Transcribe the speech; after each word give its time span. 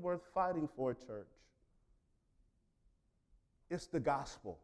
worth 0.00 0.22
fighting 0.34 0.68
for, 0.76 0.94
church. 0.94 1.28
It's 3.70 3.86
the 3.86 4.00
gospel. 4.00 4.58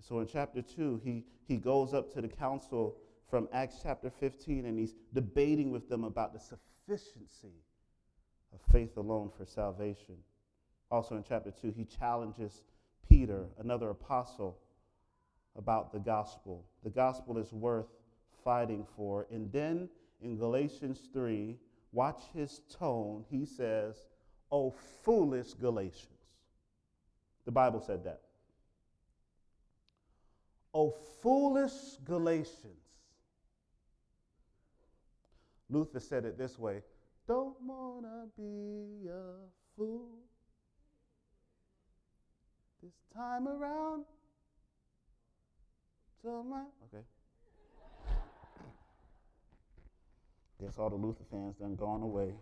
So 0.00 0.20
in 0.20 0.26
chapter 0.26 0.62
2, 0.62 1.00
he, 1.04 1.24
he 1.46 1.56
goes 1.56 1.94
up 1.94 2.12
to 2.14 2.20
the 2.20 2.28
council 2.28 2.96
from 3.30 3.48
Acts 3.52 3.76
chapter 3.82 4.10
15 4.10 4.66
and 4.66 4.78
he's 4.78 4.94
debating 5.14 5.70
with 5.70 5.88
them 5.88 6.04
about 6.04 6.34
the 6.34 6.40
sufficiency 6.40 7.62
of 8.52 8.60
faith 8.72 8.96
alone 8.96 9.30
for 9.36 9.46
salvation. 9.46 10.16
Also 10.90 11.16
in 11.16 11.24
chapter 11.26 11.50
2, 11.50 11.72
he 11.74 11.84
challenges 11.84 12.62
Peter, 13.08 13.46
another 13.58 13.90
apostle, 13.90 14.58
about 15.56 15.92
the 15.92 15.98
gospel. 15.98 16.64
The 16.82 16.90
gospel 16.90 17.38
is 17.38 17.52
worth 17.52 17.86
fighting 18.44 18.86
for. 18.96 19.26
And 19.30 19.52
then 19.52 19.88
in 20.22 20.36
Galatians 20.36 21.00
3, 21.12 21.56
watch 21.92 22.22
his 22.34 22.60
tone. 22.78 23.24
He 23.30 23.44
says, 23.44 23.96
Oh, 24.50 24.74
foolish 25.02 25.54
Galatians. 25.54 26.08
The 27.44 27.52
Bible 27.52 27.80
said 27.80 28.04
that. 28.04 28.20
Oh, 30.74 30.94
foolish 31.22 31.72
Galatians. 32.04 32.82
Luther 35.70 36.00
said 36.00 36.24
it 36.26 36.36
this 36.36 36.58
way 36.58 36.82
Don't 37.26 37.56
want 37.62 38.04
to 38.04 38.28
be 38.36 39.08
a 39.08 39.36
fool 39.76 40.18
this 42.82 42.92
time 43.14 43.48
around. 43.48 44.04
So 46.22 46.46
okay. 46.94 47.04
Guess 50.72 50.78
all 50.78 50.88
the 50.88 50.96
Luther 50.96 51.24
fans 51.30 51.56
done 51.56 51.74
gone 51.74 52.00
away. 52.00 52.32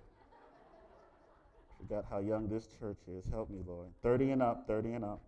Forgot 1.81 2.05
how 2.09 2.21
young 2.21 2.49
this 2.49 2.69
church 2.79 2.99
is. 3.09 3.25
Help 3.29 3.51
me, 3.51 3.59
Lord. 3.67 3.89
30 4.05 4.31
and 4.31 4.41
up, 4.41 4.69
30 4.69 4.93
and 4.93 5.05
up. 5.05 5.21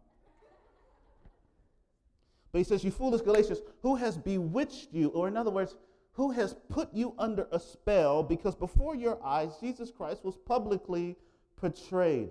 But 2.52 2.58
he 2.58 2.64
says, 2.64 2.84
You 2.84 2.92
foolish 2.92 3.22
Galatians, 3.22 3.60
who 3.80 3.96
has 3.96 4.16
bewitched 4.16 4.92
you? 4.92 5.08
Or, 5.08 5.26
in 5.26 5.36
other 5.36 5.50
words, 5.50 5.74
who 6.12 6.30
has 6.30 6.54
put 6.68 6.94
you 6.94 7.14
under 7.18 7.48
a 7.50 7.58
spell 7.58 8.22
because 8.22 8.54
before 8.54 8.94
your 8.94 9.18
eyes 9.24 9.56
Jesus 9.60 9.90
Christ 9.90 10.24
was 10.24 10.36
publicly 10.36 11.16
portrayed. 11.56 12.28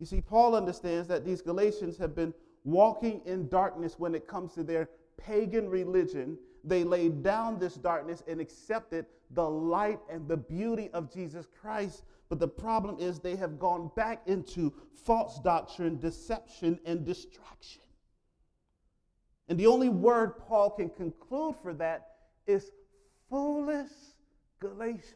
You 0.00 0.06
see, 0.06 0.20
Paul 0.20 0.56
understands 0.56 1.06
that 1.06 1.24
these 1.24 1.40
Galatians 1.40 1.98
have 1.98 2.16
been 2.16 2.34
walking 2.64 3.20
in 3.26 3.48
darkness 3.48 3.94
when 3.96 4.16
it 4.16 4.26
comes 4.26 4.54
to 4.54 4.64
their 4.64 4.88
pagan 5.16 5.68
religion. 5.68 6.36
They 6.64 6.84
laid 6.84 7.22
down 7.22 7.58
this 7.58 7.74
darkness 7.74 8.22
and 8.28 8.40
accepted 8.40 9.06
the 9.30 9.48
light 9.48 10.00
and 10.10 10.28
the 10.28 10.36
beauty 10.36 10.90
of 10.92 11.12
Jesus 11.12 11.46
Christ. 11.60 12.04
But 12.28 12.38
the 12.38 12.48
problem 12.48 12.96
is 12.98 13.18
they 13.18 13.36
have 13.36 13.58
gone 13.58 13.90
back 13.96 14.22
into 14.26 14.72
false 15.04 15.40
doctrine, 15.40 15.98
deception, 15.98 16.78
and 16.86 17.04
distraction. 17.04 17.82
And 19.48 19.58
the 19.58 19.66
only 19.66 19.88
word 19.88 20.38
Paul 20.38 20.70
can 20.70 20.88
conclude 20.88 21.56
for 21.62 21.74
that 21.74 22.08
is 22.46 22.70
foolish 23.28 23.90
Galatians. 24.60 25.14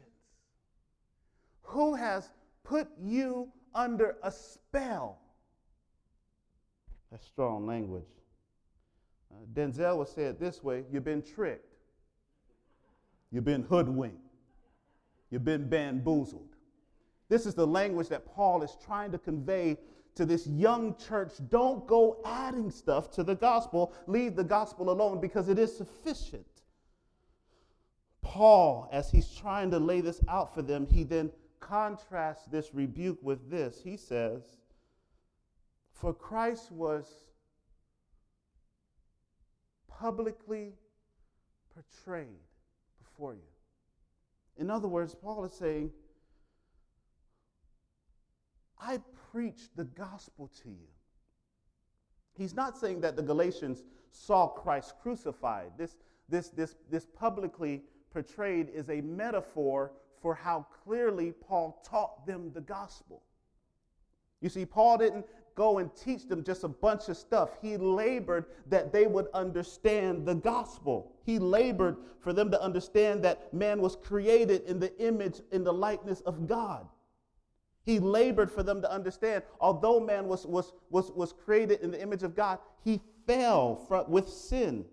Who 1.63 1.95
has 1.95 2.31
put 2.65 2.89
you 3.01 3.49
under 3.75 4.17
a 4.23 4.31
spell? 4.31 5.19
That's 7.11 7.27
strong 7.27 7.67
language. 7.67 8.05
Denzel 9.53 9.99
would 9.99 10.09
say 10.09 10.25
it 10.25 10.41
this 10.41 10.63
way 10.63 10.85
you've 10.91 11.05
been 11.05 11.23
tricked, 11.23 11.75
you've 13.31 13.45
been 13.45 13.63
hoodwinked, 13.63 14.35
you've 15.31 15.45
been 15.45 15.69
bamboozled. 15.69 16.57
This 17.29 17.47
is 17.47 17.55
the 17.55 17.67
language 17.67 18.09
that 18.09 18.25
Paul 18.25 18.63
is 18.63 18.77
trying 18.85 19.11
to 19.13 19.19
convey 19.19 19.79
to 20.15 20.25
this 20.25 20.47
young 20.47 20.97
church. 20.97 21.33
Don't 21.49 21.87
go 21.87 22.21
adding 22.25 22.71
stuff 22.71 23.11
to 23.13 23.23
the 23.23 23.35
gospel. 23.35 23.93
Leave 24.07 24.37
the 24.37 24.45
gospel 24.45 24.91
alone 24.91 25.21
because 25.21 25.49
it 25.49 25.59
is 25.59 25.77
sufficient. 25.77 26.47
Paul, 28.23 28.89
as 28.93 29.11
he's 29.11 29.33
trying 29.33 29.71
to 29.71 29.79
lay 29.79 30.01
this 30.01 30.21
out 30.29 30.55
for 30.55 30.63
them, 30.63 30.87
he 30.87 31.05
then 31.05 31.31
contrasts 31.61 32.47
this 32.47 32.75
rebuke 32.75 33.19
with 33.23 33.51
this. 33.51 33.81
He 33.83 33.97
says, 33.97 34.43
For 35.93 36.13
Christ 36.13 36.73
was 36.73 37.07
publicly 39.99 40.75
portrayed 41.75 42.27
before 42.99 43.35
you. 43.35 43.41
In 44.57 44.71
other 44.71 44.89
words, 44.89 45.15
Paul 45.15 45.45
is 45.45 45.53
saying, 45.53 45.91
I 48.81 49.01
preached 49.31 49.77
the 49.77 49.85
gospel 49.85 50.51
to 50.63 50.69
you. 50.69 50.89
He's 52.37 52.55
not 52.55 52.77
saying 52.77 53.01
that 53.01 53.17
the 53.17 53.23
Galatians 53.23 53.83
saw 54.11 54.47
Christ 54.47 54.95
crucified. 55.03 55.73
This, 55.79 55.97
this, 56.29 56.49
this, 56.49 56.77
this 56.91 57.07
publicly 57.07 57.83
portrayed 58.13 58.69
is 58.75 58.89
a 58.91 59.01
metaphor 59.01 59.93
for 60.21 60.35
how 60.35 60.67
clearly 60.85 61.33
Paul 61.33 61.83
taught 61.89 62.27
them 62.27 62.51
the 62.55 62.61
gospel. 62.61 63.23
You 64.41 64.49
see, 64.49 64.67
Paul 64.67 64.99
didn't 64.99 65.27
go 65.57 65.79
and 65.79 65.91
teach 65.97 66.29
them 66.29 66.45
just 66.45 66.63
a 66.63 66.69
bunch 66.69 67.09
of 67.09 67.17
stuff. 67.17 67.51
He 67.61 67.77
labored 67.77 68.45
that 68.69 68.93
they 68.93 69.07
would 69.07 69.27
understand 69.35 70.25
the 70.25 70.35
gospel. 70.35 71.13
He 71.25 71.41
labored 71.41 71.97
for 72.21 72.33
them 72.33 72.51
to 72.53 72.63
understand 72.63 73.25
that 73.25 73.53
man 73.53 73.81
was 73.81 73.97
created 73.97 74.63
in 74.67 74.79
the 74.79 74.97
image, 75.01 75.41
in 75.51 75.65
the 75.65 75.73
likeness 75.73 76.21
of 76.21 76.47
God. 76.47 76.87
He 77.85 77.99
labored 77.99 78.51
for 78.51 78.63
them 78.63 78.83
to 78.83 78.93
understand, 78.93 79.45
although 79.61 79.99
man 79.99 80.29
was, 80.29 80.45
was, 80.45 80.73
was, 80.91 81.11
was 81.13 81.33
created 81.33 81.81
in 81.81 81.91
the 81.91 82.03
image 82.03 82.23
of 82.23 82.37
God, 82.37 82.59
he 82.85 83.01
fell 83.27 83.77
from, 83.89 84.11
with 84.11 84.29
sin. 84.29 84.85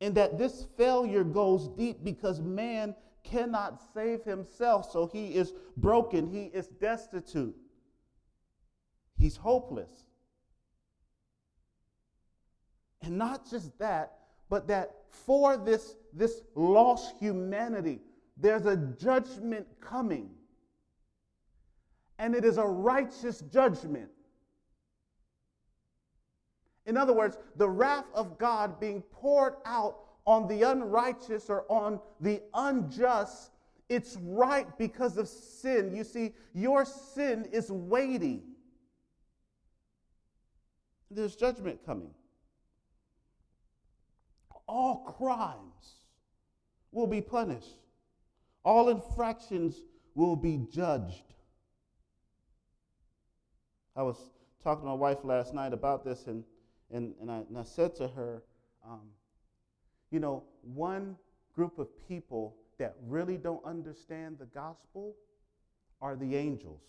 And 0.00 0.14
that 0.14 0.38
this 0.38 0.66
failure 0.78 1.24
goes 1.24 1.68
deep 1.68 2.02
because 2.02 2.40
man 2.40 2.94
cannot 3.22 3.82
save 3.92 4.24
himself, 4.24 4.90
so 4.90 5.06
he 5.06 5.34
is 5.34 5.52
broken, 5.76 6.26
he 6.26 6.44
is 6.44 6.68
destitute, 6.68 7.54
he's 9.20 9.36
hopeless. 9.36 9.90
And 13.02 13.16
not 13.16 13.48
just 13.48 13.78
that, 13.78 14.14
but 14.48 14.66
that 14.68 14.96
for 15.10 15.56
this, 15.56 15.94
this 16.12 16.42
lost 16.54 17.14
humanity, 17.20 18.00
there's 18.36 18.66
a 18.66 18.76
judgment 18.76 19.66
coming 19.80 20.30
and 22.18 22.34
it 22.34 22.44
is 22.44 22.58
a 22.58 22.66
righteous 22.66 23.42
judgment. 23.52 24.10
In 26.84 26.96
other 26.96 27.14
words, 27.14 27.38
the 27.56 27.68
wrath 27.68 28.04
of 28.14 28.36
God 28.36 28.78
being 28.78 29.02
poured 29.10 29.54
out 29.64 29.96
on 30.26 30.46
the 30.46 30.62
unrighteous 30.62 31.48
or 31.48 31.64
on 31.70 31.98
the 32.20 32.42
unjust, 32.52 33.52
it's 33.88 34.18
right 34.22 34.66
because 34.76 35.16
of 35.16 35.28
sin. 35.28 35.94
You 35.94 36.04
see, 36.04 36.34
your 36.52 36.84
sin 36.84 37.48
is 37.52 37.70
weighty. 37.70 38.42
There's 41.10 41.34
judgment 41.34 41.80
coming. 41.84 42.14
All 44.66 45.04
crimes 45.18 45.96
will 46.92 47.08
be 47.08 47.20
punished, 47.20 47.76
all 48.64 48.88
infractions 48.88 49.76
will 50.14 50.36
be 50.36 50.66
judged. 50.72 51.34
I 53.96 54.02
was 54.02 54.16
talking 54.62 54.84
to 54.84 54.88
my 54.88 54.94
wife 54.94 55.18
last 55.24 55.52
night 55.52 55.72
about 55.72 56.04
this, 56.04 56.26
and, 56.26 56.44
and, 56.92 57.14
and, 57.20 57.30
I, 57.30 57.38
and 57.48 57.58
I 57.58 57.64
said 57.64 57.96
to 57.96 58.08
her, 58.08 58.42
um, 58.86 59.08
you 60.10 60.20
know, 60.20 60.44
one 60.62 61.16
group 61.54 61.78
of 61.78 61.88
people 62.08 62.56
that 62.78 62.96
really 63.06 63.36
don't 63.36 63.64
understand 63.64 64.38
the 64.38 64.46
gospel 64.46 65.16
are 66.00 66.16
the 66.16 66.36
angels. 66.36 66.82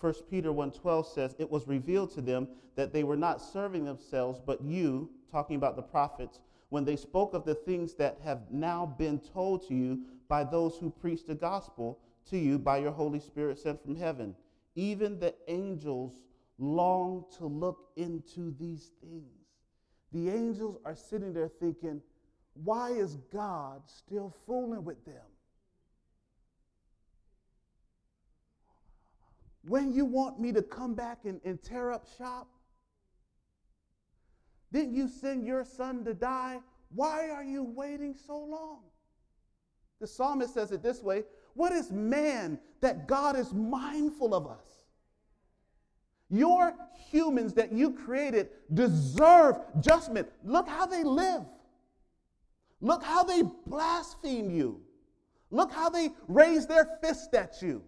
1 0.00 0.14
Peter 0.30 0.50
1:12 0.50 1.06
says 1.06 1.34
it 1.38 1.50
was 1.50 1.66
revealed 1.66 2.10
to 2.10 2.20
them 2.20 2.48
that 2.74 2.92
they 2.92 3.04
were 3.04 3.16
not 3.16 3.40
serving 3.40 3.84
themselves 3.84 4.40
but 4.44 4.62
you 4.62 5.10
talking 5.30 5.56
about 5.56 5.76
the 5.76 5.82
prophets 5.82 6.40
when 6.68 6.84
they 6.84 6.96
spoke 6.96 7.32
of 7.34 7.44
the 7.44 7.54
things 7.54 7.94
that 7.94 8.18
have 8.22 8.50
now 8.50 8.84
been 8.84 9.18
told 9.18 9.66
to 9.66 9.74
you 9.74 10.00
by 10.28 10.42
those 10.44 10.76
who 10.76 10.90
preach 10.90 11.26
the 11.26 11.34
gospel 11.34 11.98
to 12.28 12.36
you 12.36 12.58
by 12.58 12.78
your 12.78 12.92
holy 12.92 13.20
spirit 13.20 13.58
sent 13.58 13.82
from 13.82 13.96
heaven 13.96 14.34
even 14.76 15.18
the 15.18 15.34
angels 15.48 16.22
long 16.58 17.24
to 17.38 17.46
look 17.46 17.90
into 17.96 18.54
these 18.58 18.90
things. 19.00 19.24
The 20.12 20.30
angels 20.30 20.78
are 20.84 20.94
sitting 20.94 21.32
there 21.32 21.48
thinking, 21.48 22.00
why 22.64 22.90
is 22.90 23.16
God 23.32 23.82
still 23.86 24.34
fooling 24.46 24.84
with 24.84 25.04
them? 25.04 25.24
When 29.68 29.92
you 29.92 30.04
want 30.04 30.40
me 30.40 30.52
to 30.52 30.62
come 30.62 30.94
back 30.94 31.20
and, 31.24 31.40
and 31.44 31.62
tear 31.62 31.92
up 31.92 32.06
shop? 32.18 32.48
Didn't 34.72 34.94
you 34.94 35.08
send 35.08 35.46
your 35.46 35.64
son 35.64 36.04
to 36.04 36.14
die? 36.14 36.60
Why 36.94 37.30
are 37.30 37.44
you 37.44 37.62
waiting 37.62 38.14
so 38.14 38.38
long? 38.38 38.80
The 40.00 40.06
psalmist 40.06 40.54
says 40.54 40.72
it 40.72 40.82
this 40.82 41.02
way 41.02 41.24
What 41.54 41.72
is 41.72 41.90
man 41.90 42.58
that 42.80 43.08
God 43.08 43.36
is 43.36 43.52
mindful 43.52 44.34
of 44.34 44.46
us? 44.46 44.66
Your 46.28 46.74
humans 47.10 47.54
that 47.54 47.72
you 47.72 47.92
created 47.92 48.50
deserve 48.74 49.58
judgment. 49.80 50.28
Look 50.44 50.68
how 50.68 50.86
they 50.86 51.04
live. 51.04 51.44
Look 52.80 53.02
how 53.02 53.22
they 53.22 53.42
blaspheme 53.66 54.50
you. 54.50 54.80
Look 55.50 55.72
how 55.72 55.88
they 55.88 56.10
raise 56.28 56.66
their 56.66 56.98
fist 57.00 57.32
at 57.34 57.62
you. 57.62 57.82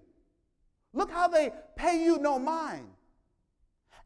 Look 0.99 1.13
how 1.13 1.29
they 1.29 1.53
pay 1.77 2.03
you 2.03 2.19
no 2.19 2.41
mind. 2.41 2.89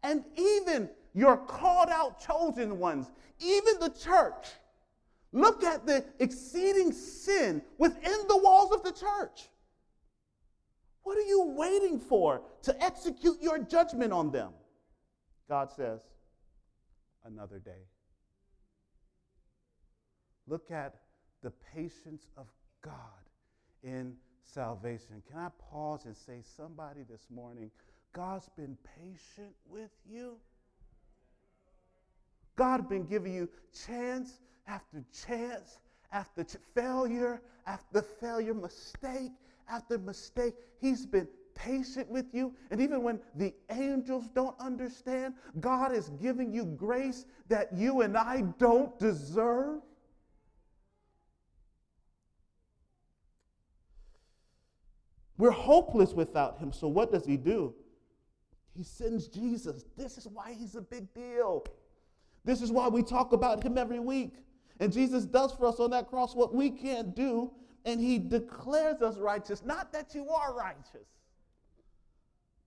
And 0.03 0.25
even 0.37 0.91
your 1.15 1.39
called 1.39 1.89
out 1.89 2.21
chosen 2.21 2.79
ones, 2.79 3.11
even 3.41 3.81
the 3.81 3.89
church, 3.89 4.49
look 5.33 5.65
at 5.65 5.87
the 5.87 6.05
exceeding 6.19 6.93
sin 6.93 7.63
within 7.79 8.27
the 8.29 8.37
walls 8.37 8.73
of 8.73 8.83
the 8.83 8.93
church. 8.93 9.49
What 11.03 11.17
are 11.17 11.23
you 11.23 11.55
waiting 11.57 11.99
for 11.99 12.43
to 12.65 12.85
execute 12.85 13.41
your 13.41 13.59
judgment 13.59 14.13
on 14.13 14.31
them? 14.31 14.53
God 15.49 15.73
says, 15.73 16.01
another 17.25 17.59
day. 17.59 17.87
Look 20.47 20.71
at 20.71 20.97
the 21.43 21.53
patience 21.75 22.29
of 22.37 22.49
God 22.85 22.93
in 23.83 24.13
salvation. 24.45 25.23
Can 25.31 25.39
I 25.39 25.49
pause 25.71 26.05
and 26.05 26.17
say, 26.17 26.43
somebody 26.57 27.01
this 27.09 27.27
morning, 27.31 27.71
God's 28.13 28.49
been 28.57 28.77
patient 29.01 29.55
with 29.69 29.91
you? 30.11 30.37
God 32.57 32.81
has 32.81 32.89
been 32.89 33.07
giving 33.07 33.35
you 33.35 33.49
chance 33.87 34.41
after 34.67 35.03
chance 35.27 35.79
after 36.13 36.45
ch- 36.45 36.57
failure 36.75 37.41
after 37.67 38.03
failure, 38.03 38.55
mistake 38.55 39.33
after 39.69 39.99
mistake. 39.99 40.55
He's 40.81 41.07
been 41.07 41.29
patient 41.55 42.09
with 42.09 42.27
you. 42.33 42.55
And 42.71 42.81
even 42.81 43.03
when 43.03 43.21
the 43.35 43.55
angels 43.71 44.29
don't 44.35 44.59
understand, 44.61 45.35
God 45.61 45.93
is 45.93 46.11
giving 46.21 46.53
you 46.53 46.65
grace 46.65 47.25
that 47.49 47.73
you 47.75 48.03
and 48.03 48.17
I 48.17 48.43
don't 48.59 48.99
deserve. 48.99 49.81
We're 55.43 55.51
hopeless 55.51 56.13
without 56.13 56.61
him. 56.61 56.71
So 56.71 56.87
what 56.87 57.11
does 57.11 57.27
he 57.27 57.37
do? 57.37 57.75
He 58.77 58.85
sends 58.85 59.27
Jesus. 59.27 59.85
This 59.97 60.17
is 60.17 60.29
why 60.29 60.55
he's 60.57 60.77
a 60.77 60.81
big 60.81 61.13
deal. 61.15 61.65
This 62.45 62.63
is 62.63 62.71
why 62.71 62.87
we 62.87 63.03
talk 63.03 63.33
about 63.33 63.61
him 63.61 63.77
every 63.77 63.99
week. 63.99 64.37
And 64.79 64.93
Jesus 64.93 65.25
does 65.25 65.53
for 65.53 65.67
us 65.67 65.81
on 65.81 65.91
that 65.91 66.09
cross 66.09 66.37
what 66.37 66.55
we 66.55 66.71
can't 66.71 67.17
do, 67.17 67.51
and 67.85 68.01
he 68.01 68.21
declares 68.21 69.03
us 69.03 69.19
righteous. 69.19 69.65
Not 69.65 69.93
that 69.93 70.15
you 70.15 70.29
are 70.29 70.55
righteous, 70.55 71.09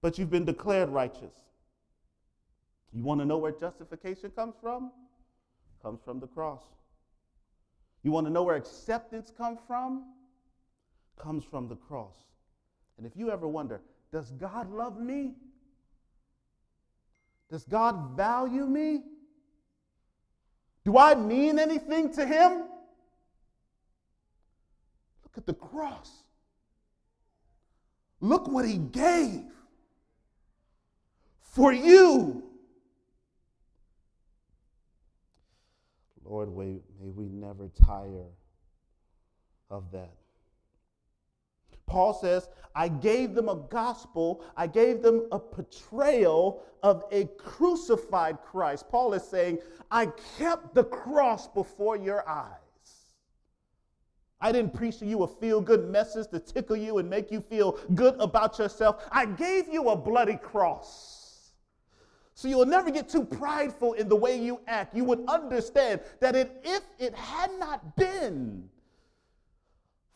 but 0.01 0.17
you've 0.17 0.29
been 0.29 0.43
declared 0.43 0.89
righteous. 0.89 1.33
You 2.91 3.03
want 3.03 3.21
to 3.21 3.25
know 3.25 3.37
where 3.37 3.53
justification 3.53 4.31
comes 4.31 4.55
from? 4.61 4.91
Comes 5.81 6.01
from 6.03 6.19
the 6.19 6.27
cross. 6.27 6.63
You 8.03 8.11
want 8.11 8.27
to 8.27 8.33
know 8.33 8.43
where 8.43 8.57
acceptance 8.57 9.31
comes 9.31 9.59
from? 9.65 10.11
Comes 11.17 11.45
from 11.45 11.69
the 11.69 11.77
cross. 11.77 12.17
And 12.97 13.05
if 13.05 13.15
you 13.15 13.31
ever 13.31 13.47
wonder, 13.47 13.81
does 14.11 14.31
God 14.31 14.71
love 14.71 14.99
me? 14.99 15.35
Does 17.49 17.63
God 17.65 18.15
value 18.15 18.65
me? 18.65 19.03
Do 20.83 20.97
I 20.97 21.15
mean 21.15 21.59
anything 21.59 22.13
to 22.13 22.25
Him? 22.25 22.63
Look 25.23 25.37
at 25.37 25.45
the 25.45 25.53
cross. 25.53 26.11
Look 28.21 28.47
what 28.47 28.65
He 28.65 28.77
gave 28.77 29.43
for 31.41 31.73
you. 31.73 32.43
Lord, 36.23 36.55
may 36.55 36.79
we 36.99 37.25
never 37.29 37.69
tire 37.85 38.25
of 39.69 39.91
that. 39.91 40.13
Paul 41.87 42.13
says, 42.13 42.49
I 42.75 42.87
gave 42.87 43.33
them 43.33 43.47
a 43.47 43.55
gospel, 43.55 44.43
I 44.57 44.67
gave 44.67 45.01
them 45.01 45.27
a 45.31 45.39
portrayal 45.39 46.63
of 46.83 47.05
a 47.11 47.25
crucified 47.37 48.39
Christ. 48.43 48.89
Paul 48.89 49.13
is 49.13 49.23
saying, 49.23 49.59
I 49.91 50.07
kept 50.37 50.75
the 50.75 50.83
cross 50.83 51.47
before 51.47 51.95
your 51.95 52.27
eyes. 52.27 52.57
I 54.41 54.51
didn't 54.51 54.73
preach 54.73 54.99
to 54.99 55.05
you 55.05 55.23
a 55.23 55.27
feel 55.27 55.61
good 55.61 55.89
message 55.89 56.27
to 56.31 56.39
tickle 56.39 56.75
you 56.75 56.97
and 56.97 57.09
make 57.09 57.31
you 57.31 57.39
feel 57.39 57.79
good 57.95 58.15
about 58.19 58.59
yourself. 58.59 59.07
I 59.11 59.25
gave 59.25 59.67
you 59.69 59.89
a 59.89 59.95
bloody 59.95 60.35
cross. 60.35 61.53
So 62.33 62.49
you'll 62.49 62.65
never 62.65 62.91
get 62.91 63.07
too 63.07 63.23
prideful 63.23 63.93
in 63.93 64.09
the 64.09 64.15
way 64.15 64.37
you 64.37 64.59
act. 64.67 64.93
You 64.93 65.05
would 65.05 65.23
understand 65.29 66.01
that 66.19 66.35
it, 66.35 66.61
if 66.65 66.83
it 66.99 67.15
had 67.15 67.51
not 67.57 67.95
been 67.95 68.69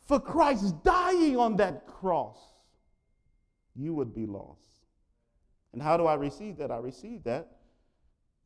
for 0.09 0.19
Christ 0.19 0.83
dying 0.83 1.38
on 1.38 1.57
that 1.57 1.85
cross, 1.85 2.39
you 3.75 3.94
would 3.94 4.11
be 4.15 4.25
lost. 4.25 4.88
And 5.71 5.79
how 5.79 5.97
do 5.97 6.07
I 6.07 6.15
receive 6.15 6.57
that? 6.57 6.71
I 6.71 6.77
receive 6.77 7.23
that 7.25 7.47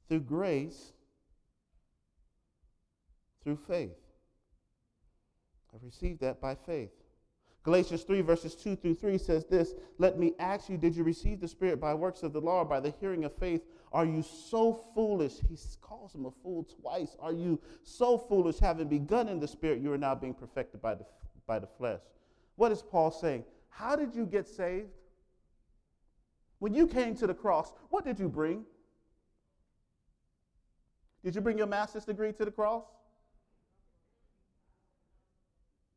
through 0.10 0.20
grace, 0.20 0.92
through 3.46 3.60
faith. 3.66 3.96
I 5.74 5.78
received 5.82 6.20
that 6.20 6.42
by 6.42 6.54
faith. 6.54 6.92
Galatians 7.64 8.04
3, 8.04 8.20
verses 8.20 8.56
2 8.56 8.76
through 8.76 8.96
3 8.96 9.18
says 9.18 9.46
this 9.46 9.74
Let 10.00 10.20
me 10.20 10.34
ask 10.40 10.68
you, 10.68 10.76
did 10.76 10.98
you 10.98 11.06
receive 11.06 11.40
the 11.40 11.48
Spirit 11.48 11.80
by 11.80 11.94
works 11.94 12.24
of 12.24 12.34
the 12.34 12.42
law 12.42 12.60
or 12.60 12.66
by 12.66 12.82
the 12.82 12.94
hearing 13.00 13.24
of 13.24 13.34
faith? 13.38 13.62
Are 13.94 14.06
you 14.06 14.22
so 14.22 14.84
foolish? 14.94 15.36
He 15.48 15.58
calls 15.80 16.14
him 16.14 16.26
a 16.26 16.32
fool 16.44 16.68
twice. 16.82 17.16
Are 17.22 17.32
you 17.32 17.62
so 17.84 18.18
foolish, 18.18 18.60
having 18.60 18.90
begun 18.90 19.30
in 19.30 19.40
the 19.40 19.48
Spirit, 19.48 19.80
you 19.80 19.94
are 19.94 19.98
now 19.98 20.14
being 20.14 20.34
perfected 20.34 20.82
by 20.82 20.96
the 20.96 21.06
by 21.48 21.60
the 21.60 21.68
flesh. 21.68 22.02
What 22.56 22.72
is 22.72 22.82
Paul 22.82 23.12
saying? 23.12 23.44
How 23.70 23.96
did 23.96 24.16
you 24.16 24.26
get 24.26 24.48
saved? 24.48 24.90
When 26.60 26.74
you 26.74 26.88
came 26.88 27.16
to 27.16 27.28
the 27.28 27.34
cross, 27.34 27.74
what 27.90 28.06
did 28.06 28.20
you 28.20 28.30
bring? 28.30 28.64
Did 31.24 31.36
you 31.36 31.42
bring 31.42 31.58
your 31.58 31.68
master's 31.68 32.06
degree 32.06 32.32
to 32.34 32.46
the 32.46 32.52
cross? 32.52 32.84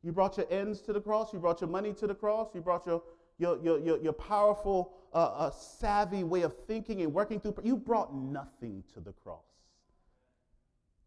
You 0.02 0.12
brought 0.12 0.36
your 0.36 0.46
ends 0.50 0.80
to 0.82 0.92
the 0.92 1.00
cross. 1.00 1.32
You 1.32 1.40
brought 1.40 1.60
your 1.60 1.70
money 1.70 1.92
to 1.94 2.06
the 2.06 2.14
cross. 2.14 2.54
You 2.54 2.60
brought 2.60 2.86
your, 2.86 3.02
your, 3.38 3.60
your, 3.62 3.78
your, 3.80 3.98
your 3.98 4.12
powerful, 4.12 4.92
uh, 5.12 5.18
uh, 5.18 5.50
savvy 5.50 6.22
way 6.22 6.42
of 6.42 6.54
thinking 6.66 7.02
and 7.02 7.12
working 7.12 7.40
through. 7.40 7.56
You 7.64 7.76
brought 7.76 8.14
nothing 8.14 8.84
to 8.94 9.00
the 9.00 9.12
cross. 9.12 9.44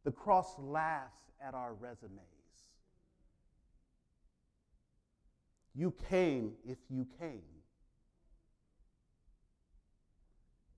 The 0.04 0.12
cross 0.12 0.56
laughs 0.60 1.20
at 1.42 1.54
our 1.54 1.74
resumes. 1.74 2.39
You 5.80 5.94
came 6.10 6.52
if 6.68 6.78
you 6.90 7.08
came. 7.22 7.40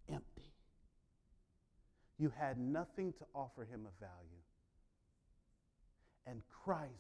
Empty. 0.08 0.53
You 2.20 2.31
had 2.38 2.60
nothing 2.60 3.12
to 3.13 3.25
offer 3.34 3.63
him 3.63 3.88
of 3.88 3.93
value. 4.00 4.43
And 6.27 6.43
Christ 6.63 6.91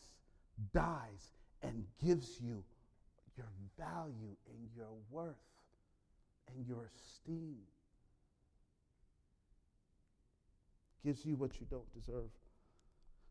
dies 0.73 1.33
and 1.61 1.85
gives 2.03 2.41
you 2.41 2.63
your 3.37 3.51
value 3.77 4.35
and 4.49 4.67
your 4.75 4.95
worth 5.11 5.35
and 6.55 6.65
your 6.65 6.89
esteem. 6.95 7.57
Gives 11.05 11.23
you 11.23 11.35
what 11.35 11.59
you 11.59 11.67
don't 11.69 11.93
deserve. 11.93 12.31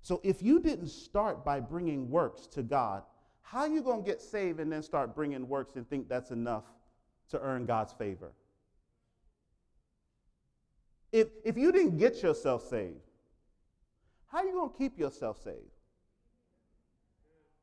So 0.00 0.20
if 0.22 0.40
you 0.40 0.60
didn't 0.60 0.90
start 0.90 1.44
by 1.44 1.58
bringing 1.58 2.08
works 2.08 2.46
to 2.52 2.62
God, 2.62 3.02
how 3.42 3.60
are 3.60 3.68
you 3.68 3.82
going 3.82 4.02
to 4.02 4.08
get 4.08 4.20
saved 4.20 4.60
and 4.60 4.70
then 4.72 4.82
start 4.82 5.14
bringing 5.14 5.48
works 5.48 5.76
and 5.76 5.88
think 5.88 6.08
that's 6.08 6.30
enough 6.30 6.64
to 7.30 7.40
earn 7.40 7.66
God's 7.66 7.92
favor? 7.92 8.32
If, 11.12 11.28
if 11.44 11.56
you 11.56 11.72
didn't 11.72 11.98
get 11.98 12.22
yourself 12.22 12.68
saved, 12.68 13.00
how 14.28 14.38
are 14.38 14.44
you 14.44 14.52
going 14.52 14.70
to 14.70 14.78
keep 14.78 14.98
yourself 14.98 15.42
saved? 15.42 15.56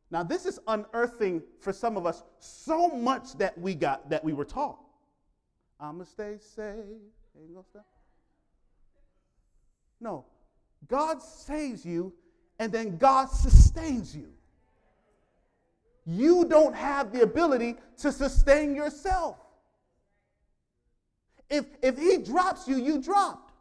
Now, 0.10 0.24
this 0.24 0.46
is 0.46 0.60
unearthing 0.67 1.41
for 1.60 1.74
some 1.74 1.98
of 1.98 2.05
us 2.05 2.24
so 2.39 2.88
much 2.89 3.34
that 3.38 3.57
we 3.57 3.75
got 3.75 4.10
that 4.10 4.24
we 4.24 4.34
were 4.34 4.46
taught. 4.46 4.79
I'ma 5.79 6.05
stay 6.05 6.38
saved. 6.39 7.12
Ain't 7.38 7.53
gonna 7.53 7.65
stop. 7.69 7.86
No, 10.00 10.25
God 10.88 11.22
saves 11.22 11.86
you, 11.86 12.13
and 12.57 12.72
then 12.72 12.98
God 12.98 13.29
sustains 13.29 14.15
you 14.15 14.31
you 16.08 16.46
don't 16.46 16.74
have 16.74 17.12
the 17.12 17.22
ability 17.22 17.76
to 17.98 18.14
sustain 18.14 18.74
yourself. 18.74 19.38
If, 21.50 21.66
if 21.84 21.98
he 21.98 22.18
drops 22.18 22.68
you, 22.68 22.78
you 22.78 23.02
dropped. 23.02 23.52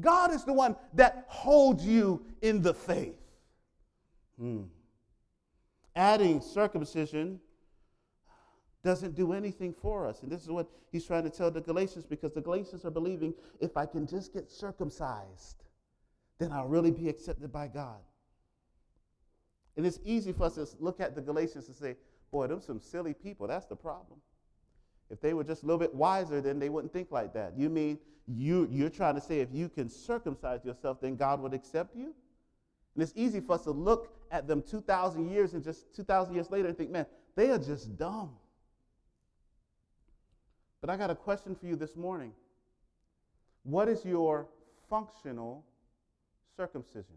God 0.00 0.32
is 0.32 0.44
the 0.44 0.52
one 0.52 0.74
that 0.94 1.26
holds 1.28 1.84
you 1.84 2.24
in 2.40 2.62
the 2.62 2.72
faith. 2.72 3.20
Hmm. 4.38 4.62
Adding 5.94 6.40
circumcision 6.40 7.40
doesn't 8.84 9.16
do 9.16 9.32
anything 9.32 9.74
for 9.74 10.06
us. 10.06 10.22
And 10.22 10.30
this 10.30 10.42
is 10.42 10.48
what 10.48 10.68
he's 10.92 11.04
trying 11.04 11.24
to 11.24 11.30
tell 11.30 11.50
the 11.50 11.60
Galatians 11.60 12.06
because 12.06 12.32
the 12.32 12.40
Galatians 12.40 12.84
are 12.84 12.90
believing 12.90 13.34
if 13.60 13.76
I 13.76 13.84
can 13.84 14.06
just 14.06 14.32
get 14.32 14.48
circumcised, 14.50 15.64
then 16.38 16.52
I'll 16.52 16.68
really 16.68 16.92
be 16.92 17.08
accepted 17.08 17.52
by 17.52 17.66
God. 17.66 17.98
And 19.78 19.86
it's 19.86 20.00
easy 20.04 20.32
for 20.32 20.46
us 20.46 20.56
to 20.56 20.66
look 20.80 21.00
at 21.00 21.14
the 21.14 21.22
Galatians 21.22 21.68
and 21.68 21.76
say, 21.76 21.94
boy, 22.32 22.48
them 22.48 22.60
some 22.60 22.80
silly 22.80 23.14
people. 23.14 23.46
That's 23.46 23.66
the 23.66 23.76
problem. 23.76 24.20
If 25.08 25.20
they 25.20 25.34
were 25.34 25.44
just 25.44 25.62
a 25.62 25.66
little 25.66 25.78
bit 25.78 25.94
wiser, 25.94 26.40
then 26.40 26.58
they 26.58 26.68
wouldn't 26.68 26.92
think 26.92 27.12
like 27.12 27.32
that. 27.34 27.56
You 27.56 27.70
mean 27.70 27.98
you, 28.26 28.68
you're 28.72 28.90
trying 28.90 29.14
to 29.14 29.20
say 29.20 29.38
if 29.38 29.48
you 29.52 29.68
can 29.68 29.88
circumcise 29.88 30.64
yourself, 30.64 31.00
then 31.00 31.14
God 31.14 31.40
would 31.40 31.54
accept 31.54 31.94
you? 31.94 32.12
And 32.94 33.02
it's 33.04 33.12
easy 33.14 33.38
for 33.38 33.52
us 33.52 33.62
to 33.62 33.70
look 33.70 34.12
at 34.32 34.48
them 34.48 34.62
2,000 34.68 35.30
years 35.30 35.54
and 35.54 35.62
just 35.62 35.94
2,000 35.94 36.34
years 36.34 36.50
later 36.50 36.66
and 36.66 36.76
think, 36.76 36.90
man, 36.90 37.06
they 37.36 37.50
are 37.52 37.58
just 37.58 37.96
dumb. 37.96 38.32
But 40.80 40.90
I 40.90 40.96
got 40.96 41.10
a 41.10 41.14
question 41.14 41.54
for 41.54 41.66
you 41.66 41.76
this 41.76 41.94
morning. 41.94 42.32
What 43.62 43.88
is 43.88 44.04
your 44.04 44.48
functional 44.90 45.64
circumcision? 46.56 47.14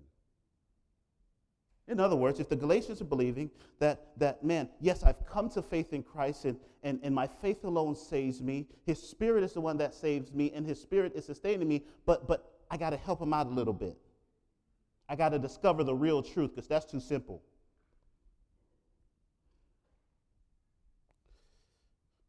In 1.92 2.00
other 2.00 2.16
words, 2.16 2.40
if 2.40 2.48
the 2.48 2.56
Galatians 2.56 3.02
are 3.02 3.06
believing 3.06 3.52
that, 3.80 4.18
that 4.18 4.46
man, 4.46 4.70
yes, 4.80 5.04
I've 5.04 5.26
come 5.26 5.50
to 5.50 5.62
faith 5.62 5.92
in 5.92 6.04
Christ 6.04 6.46
and, 6.46 6.58
and, 6.84 7.02
and 7.04 7.14
my 7.14 7.28
faith 7.28 7.66
alone 7.66 7.98
saves 7.98 8.42
me, 8.42 8.70
his 8.86 8.98
spirit 9.04 9.44
is 9.44 9.52
the 9.52 9.60
one 9.60 9.76
that 9.80 9.94
saves 9.94 10.32
me, 10.32 10.54
and 10.56 10.66
his 10.66 10.82
spirit 10.82 11.12
is 11.16 11.26
sustaining 11.26 11.68
me, 11.68 11.84
but, 12.06 12.30
but 12.30 12.50
I 12.72 12.78
got 12.78 12.92
to 12.92 12.98
help 12.98 13.22
him 13.22 13.34
out 13.34 13.48
a 13.48 13.50
little 13.50 13.74
bit. 13.74 13.98
I 15.10 15.18
got 15.18 15.30
to 15.30 15.40
discover 15.40 15.84
the 15.84 15.94
real 15.94 16.24
truth 16.24 16.56
because 16.56 16.70
that's 16.70 16.90
too 16.90 17.02
simple. 17.02 17.44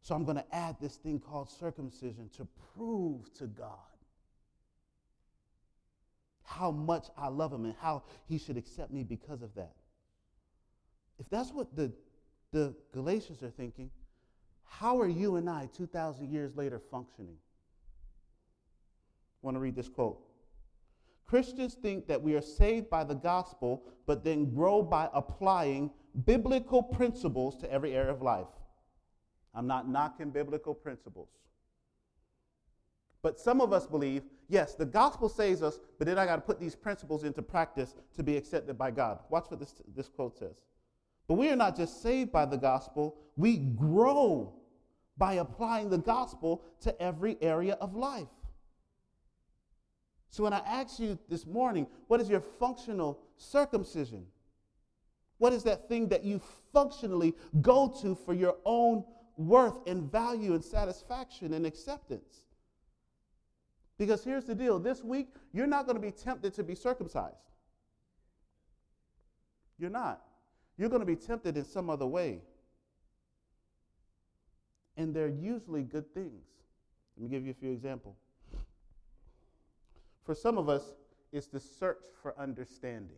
So 0.00 0.16
I'm 0.16 0.24
going 0.24 0.38
to 0.38 0.54
add 0.54 0.74
this 0.80 0.96
thing 0.96 1.20
called 1.20 1.48
circumcision 1.48 2.28
to 2.36 2.48
prove 2.74 3.32
to 3.34 3.46
God 3.46 3.91
how 6.58 6.70
much 6.70 7.06
I 7.16 7.28
love 7.28 7.52
him 7.52 7.64
and 7.64 7.74
how 7.80 8.02
he 8.28 8.38
should 8.38 8.56
accept 8.56 8.92
me 8.92 9.02
because 9.02 9.42
of 9.42 9.54
that. 9.54 9.72
If 11.18 11.28
that's 11.30 11.50
what 11.50 11.74
the, 11.74 11.92
the 12.52 12.74
Galatians 12.92 13.42
are 13.42 13.50
thinking, 13.50 13.90
how 14.64 15.00
are 15.00 15.08
you 15.08 15.36
and 15.36 15.48
I 15.48 15.68
2,000 15.76 16.30
years 16.30 16.56
later 16.56 16.80
functioning? 16.90 17.36
I 19.42 19.46
want 19.46 19.56
to 19.56 19.60
read 19.60 19.76
this 19.76 19.88
quote. 19.88 20.18
Christians 21.26 21.74
think 21.74 22.06
that 22.08 22.20
we 22.20 22.34
are 22.34 22.42
saved 22.42 22.90
by 22.90 23.04
the 23.04 23.14
gospel, 23.14 23.84
but 24.06 24.22
then 24.22 24.54
grow 24.54 24.82
by 24.82 25.08
applying 25.14 25.90
biblical 26.24 26.82
principles 26.82 27.56
to 27.56 27.72
every 27.72 27.94
area 27.94 28.12
of 28.12 28.20
life. 28.20 28.48
I'm 29.54 29.66
not 29.66 29.88
knocking 29.88 30.30
biblical 30.30 30.74
principles. 30.74 31.28
But 33.22 33.38
some 33.38 33.60
of 33.60 33.72
us 33.72 33.86
believe, 33.86 34.24
yes, 34.52 34.74
the 34.74 34.84
gospel 34.84 35.28
saves 35.28 35.62
us, 35.62 35.78
but 35.98 36.06
then 36.06 36.18
I 36.18 36.26
got 36.26 36.36
to 36.36 36.42
put 36.42 36.60
these 36.60 36.76
principles 36.76 37.24
into 37.24 37.40
practice 37.40 37.94
to 38.16 38.22
be 38.22 38.36
accepted 38.36 38.76
by 38.76 38.90
God. 38.90 39.18
Watch 39.30 39.46
what 39.48 39.58
this, 39.58 39.74
this 39.96 40.08
quote 40.08 40.38
says. 40.38 40.60
But 41.26 41.34
we 41.34 41.48
are 41.48 41.56
not 41.56 41.76
just 41.76 42.02
saved 42.02 42.30
by 42.30 42.44
the 42.44 42.58
gospel, 42.58 43.16
we 43.36 43.56
grow 43.56 44.52
by 45.16 45.34
applying 45.34 45.88
the 45.88 45.98
gospel 45.98 46.62
to 46.82 47.02
every 47.02 47.38
area 47.40 47.74
of 47.80 47.94
life. 47.94 48.28
So 50.30 50.42
when 50.44 50.52
I 50.52 50.58
ask 50.60 50.98
you 50.98 51.18
this 51.28 51.46
morning, 51.46 51.86
what 52.08 52.20
is 52.20 52.28
your 52.28 52.40
functional 52.40 53.20
circumcision? 53.36 54.26
What 55.38 55.52
is 55.52 55.62
that 55.64 55.88
thing 55.88 56.08
that 56.08 56.24
you 56.24 56.40
functionally 56.72 57.34
go 57.60 57.94
to 58.02 58.14
for 58.14 58.34
your 58.34 58.56
own 58.64 59.04
worth 59.36 59.86
and 59.86 60.10
value 60.10 60.54
and 60.54 60.64
satisfaction 60.64 61.54
and 61.54 61.66
acceptance? 61.66 62.44
Because 63.98 64.24
here's 64.24 64.44
the 64.44 64.54
deal 64.54 64.78
this 64.78 65.04
week, 65.04 65.28
you're 65.52 65.66
not 65.66 65.86
going 65.86 65.96
to 65.96 66.02
be 66.02 66.10
tempted 66.10 66.54
to 66.54 66.62
be 66.62 66.74
circumcised. 66.74 67.36
You're 69.78 69.90
not. 69.90 70.22
You're 70.78 70.88
going 70.88 71.00
to 71.00 71.06
be 71.06 71.16
tempted 71.16 71.56
in 71.56 71.64
some 71.64 71.90
other 71.90 72.06
way. 72.06 72.40
And 74.96 75.14
they're 75.14 75.28
usually 75.28 75.82
good 75.82 76.12
things. 76.14 76.44
Let 77.16 77.24
me 77.24 77.36
give 77.36 77.44
you 77.44 77.50
a 77.50 77.54
few 77.54 77.72
examples. 77.72 78.16
For 80.24 80.34
some 80.34 80.58
of 80.58 80.68
us, 80.68 80.94
it's 81.32 81.46
the 81.46 81.60
search 81.60 81.98
for 82.22 82.38
understanding. 82.38 83.16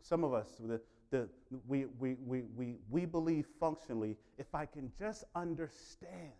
Some 0.00 0.24
of 0.24 0.32
us, 0.32 0.48
the, 0.60 0.80
the, 1.10 1.28
we, 1.66 1.86
we, 1.98 2.16
we, 2.24 2.42
we, 2.56 2.76
we 2.90 3.04
believe 3.04 3.46
functionally 3.60 4.16
if 4.38 4.54
I 4.54 4.64
can 4.64 4.90
just 4.98 5.24
understand 5.34 6.32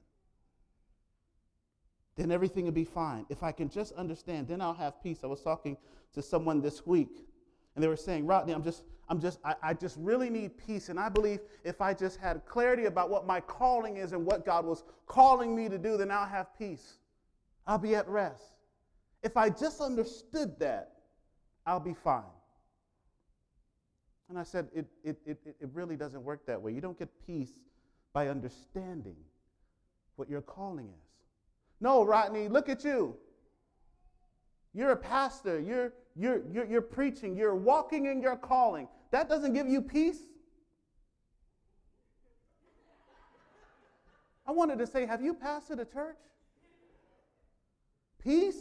then 2.19 2.33
everything 2.33 2.65
will 2.65 2.73
be 2.73 2.85
fine. 2.85 3.25
If 3.29 3.45
I 3.45 3.53
can 3.53 3.71
just 3.71 3.93
understand, 3.93 4.49
then 4.49 4.61
I'll 4.61 4.75
have 4.75 5.01
peace. 5.01 5.21
I 5.23 5.29
was 5.29 5.41
talking 5.41 5.77
to 6.15 6.21
someone 6.21 6.61
this 6.61 6.85
week, 6.85 7.25
and 7.75 7.83
they 7.83 7.87
were 7.87 7.97
saying, 7.97 8.27
Rodney, 8.27 8.53
I'm 8.53 8.65
just, 8.65 8.83
I'm 9.09 9.21
just, 9.21 9.39
I, 9.45 9.55
I 9.63 9.75
just 9.75 9.97
really 10.01 10.29
need 10.29 10.59
peace. 10.59 10.89
And 10.89 10.99
I 10.99 11.09
believe 11.09 11.39
if 11.63 11.81
I 11.81 11.95
just 11.95 12.19
had 12.19 12.45
clarity 12.45 12.87
about 12.87 13.09
what 13.09 13.25
my 13.25 13.41
calling 13.41 13.99
is 13.99 14.13
and 14.13 14.27
what 14.27 14.45
God 14.45 14.67
was 14.67 14.83
calling 15.07 15.55
me 15.55 15.69
to 15.69 15.79
do, 15.79 15.97
then 15.97 16.11
I'll 16.11 16.27
have 16.27 16.49
peace. 16.59 16.99
I'll 17.69 17.79
be 17.79 17.95
at 17.95 18.09
rest. 18.09 18.43
If 19.23 19.37
I 19.37 19.49
just 19.49 19.81
understood 19.81 20.59
that, 20.59 20.95
I'll 21.65 21.79
be 21.79 21.95
fine. 21.95 22.25
And 24.29 24.37
I 24.37 24.43
said, 24.43 24.69
it, 24.75 24.87
it, 25.05 25.19
it, 25.25 25.39
it 25.45 25.71
really 25.73 25.97
doesn't 25.97 26.23
work 26.23 26.47
that 26.47 26.61
way. 26.61 26.73
You 26.73 26.81
don't 26.81 26.99
get 26.99 27.09
peace 27.25 27.53
by 28.13 28.29
understanding 28.29 29.17
what 30.17 30.29
your 30.29 30.41
calling 30.41 30.87
is. 30.87 31.08
No, 31.81 32.05
Rodney, 32.05 32.49
look 32.49 32.69
at 32.69 32.85
you. 32.85 33.17
You're 34.75 34.93
a 34.93 34.97
pastor. 34.97 35.61
You're, 35.61 35.93
you're, 36.17 36.43
you're, 36.53 36.67
you're 36.67 36.83
preaching. 36.83 37.37
You're 37.37 37.55
walking 37.55 38.07
in 38.07 38.21
your 38.21 38.37
calling. 38.37 38.89
That 39.11 39.29
doesn't 39.29 39.55
give 39.55 39.69
you 39.69 39.81
peace. 39.81 40.19
I 44.47 44.53
wanted 44.53 44.79
to 44.79 44.87
say, 44.87 45.07
have 45.07 45.23
you 45.23 45.35
pastored 45.35 45.79
a 45.79 45.85
church? 45.85 46.17
Peace? 48.23 48.57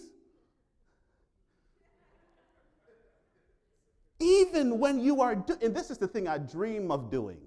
Even 4.19 4.79
when 4.79 4.99
you 4.99 5.21
are, 5.21 5.35
do- 5.35 5.57
and 5.61 5.75
this 5.75 5.89
is 5.89 5.97
the 5.97 6.07
thing 6.07 6.27
I 6.27 6.37
dream 6.39 6.91
of 6.91 7.09
doing. 7.09 7.39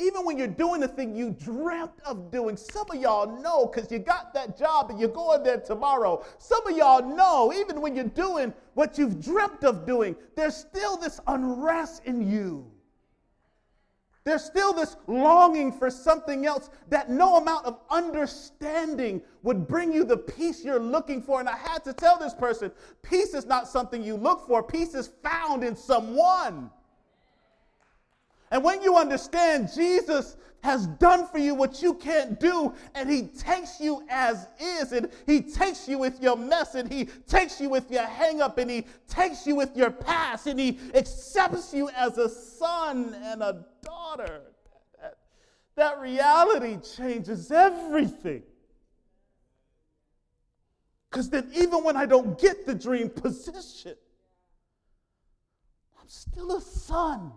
Even 0.00 0.24
when 0.24 0.38
you're 0.38 0.46
doing 0.46 0.80
the 0.80 0.88
thing 0.88 1.16
you 1.16 1.30
dreamt 1.30 1.90
of 2.04 2.30
doing, 2.30 2.56
some 2.56 2.86
of 2.88 3.00
y'all 3.00 3.40
know 3.42 3.66
because 3.66 3.90
you 3.90 3.98
got 3.98 4.32
that 4.32 4.56
job 4.56 4.90
and 4.90 5.00
you're 5.00 5.08
going 5.08 5.42
there 5.42 5.58
tomorrow. 5.58 6.24
Some 6.38 6.64
of 6.68 6.76
y'all 6.76 7.04
know, 7.16 7.52
even 7.52 7.80
when 7.80 7.96
you're 7.96 8.04
doing 8.04 8.54
what 8.74 8.96
you've 8.96 9.20
dreamt 9.20 9.64
of 9.64 9.86
doing, 9.86 10.14
there's 10.36 10.56
still 10.56 10.96
this 10.96 11.20
unrest 11.26 12.04
in 12.04 12.30
you. 12.30 12.70
There's 14.28 14.44
still 14.44 14.74
this 14.74 14.96
longing 15.06 15.72
for 15.72 15.90
something 15.90 16.44
else 16.44 16.68
that 16.90 17.08
no 17.08 17.38
amount 17.38 17.64
of 17.64 17.80
understanding 17.90 19.22
would 19.42 19.66
bring 19.66 19.90
you 19.90 20.04
the 20.04 20.18
peace 20.18 20.62
you're 20.62 20.78
looking 20.78 21.22
for. 21.22 21.40
And 21.40 21.48
I 21.48 21.56
had 21.56 21.82
to 21.84 21.92
tell 21.94 22.18
this 22.18 22.34
person 22.34 22.70
peace 23.02 23.32
is 23.32 23.46
not 23.46 23.66
something 23.66 24.02
you 24.02 24.16
look 24.16 24.46
for, 24.46 24.62
peace 24.62 24.94
is 24.94 25.08
found 25.24 25.64
in 25.64 25.74
someone. 25.74 26.70
And 28.50 28.64
when 28.64 28.82
you 28.82 28.96
understand 28.96 29.70
Jesus 29.74 30.36
has 30.62 30.86
done 30.86 31.26
for 31.26 31.38
you 31.38 31.54
what 31.54 31.82
you 31.82 31.94
can't 31.94 32.40
do, 32.40 32.74
and 32.94 33.08
He 33.08 33.22
takes 33.22 33.80
you 33.80 34.02
as 34.08 34.46
is, 34.60 34.92
and 34.92 35.08
He 35.26 35.40
takes 35.40 35.88
you 35.88 35.98
with 35.98 36.20
your 36.20 36.36
mess, 36.36 36.74
and 36.74 36.90
He 36.90 37.04
takes 37.26 37.60
you 37.60 37.68
with 37.68 37.90
your 37.90 38.04
hangup, 38.04 38.58
and 38.58 38.70
He 38.70 38.86
takes 39.08 39.46
you 39.46 39.54
with 39.54 39.76
your 39.76 39.90
past, 39.90 40.46
and 40.46 40.58
He 40.58 40.78
accepts 40.94 41.72
you 41.72 41.88
as 41.90 42.18
a 42.18 42.28
son 42.28 43.14
and 43.22 43.42
a 43.42 43.66
daughter. 43.82 44.42
That, 45.00 45.18
that 45.76 46.00
reality 46.00 46.78
changes 46.96 47.52
everything. 47.52 48.42
Because 51.10 51.30
then, 51.30 51.50
even 51.54 51.84
when 51.84 51.96
I 51.96 52.04
don't 52.04 52.38
get 52.38 52.66
the 52.66 52.74
dream 52.74 53.08
position, 53.08 53.94
I'm 56.00 56.08
still 56.08 56.56
a 56.56 56.60
son. 56.60 57.32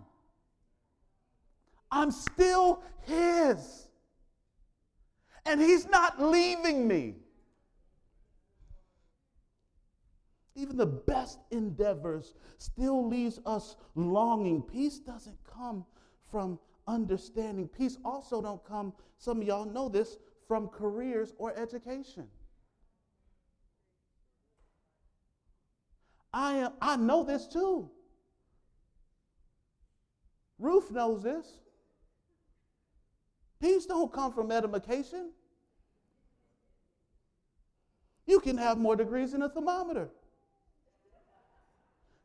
I'm 1.92 2.10
still 2.10 2.82
His. 3.02 3.86
And 5.46 5.60
He's 5.60 5.86
not 5.88 6.20
leaving 6.20 6.88
me. 6.88 7.16
Even 10.54 10.76
the 10.76 10.86
best 10.86 11.38
endeavors 11.50 12.34
still 12.58 13.06
leaves 13.06 13.38
us 13.46 13.76
longing. 13.94 14.62
Peace 14.62 14.98
doesn't 14.98 15.36
come 15.44 15.84
from 16.30 16.58
understanding. 16.86 17.68
Peace 17.68 17.96
also 18.04 18.42
don't 18.42 18.64
come, 18.64 18.92
some 19.18 19.40
of 19.40 19.46
y'all 19.46 19.64
know 19.64 19.88
this, 19.88 20.18
from 20.48 20.68
careers 20.68 21.32
or 21.38 21.56
education. 21.56 22.26
I, 26.32 26.54
am, 26.54 26.72
I 26.80 26.96
know 26.96 27.22
this 27.22 27.46
too. 27.46 27.90
Ruth 30.58 30.90
knows 30.90 31.22
this. 31.22 31.46
Peace 33.62 33.86
don't 33.86 34.12
come 34.12 34.32
from 34.32 34.50
edification. 34.50 35.30
You 38.26 38.40
can 38.40 38.58
have 38.58 38.76
more 38.76 38.96
degrees 38.96 39.32
than 39.32 39.42
a 39.42 39.48
thermometer. 39.48 40.08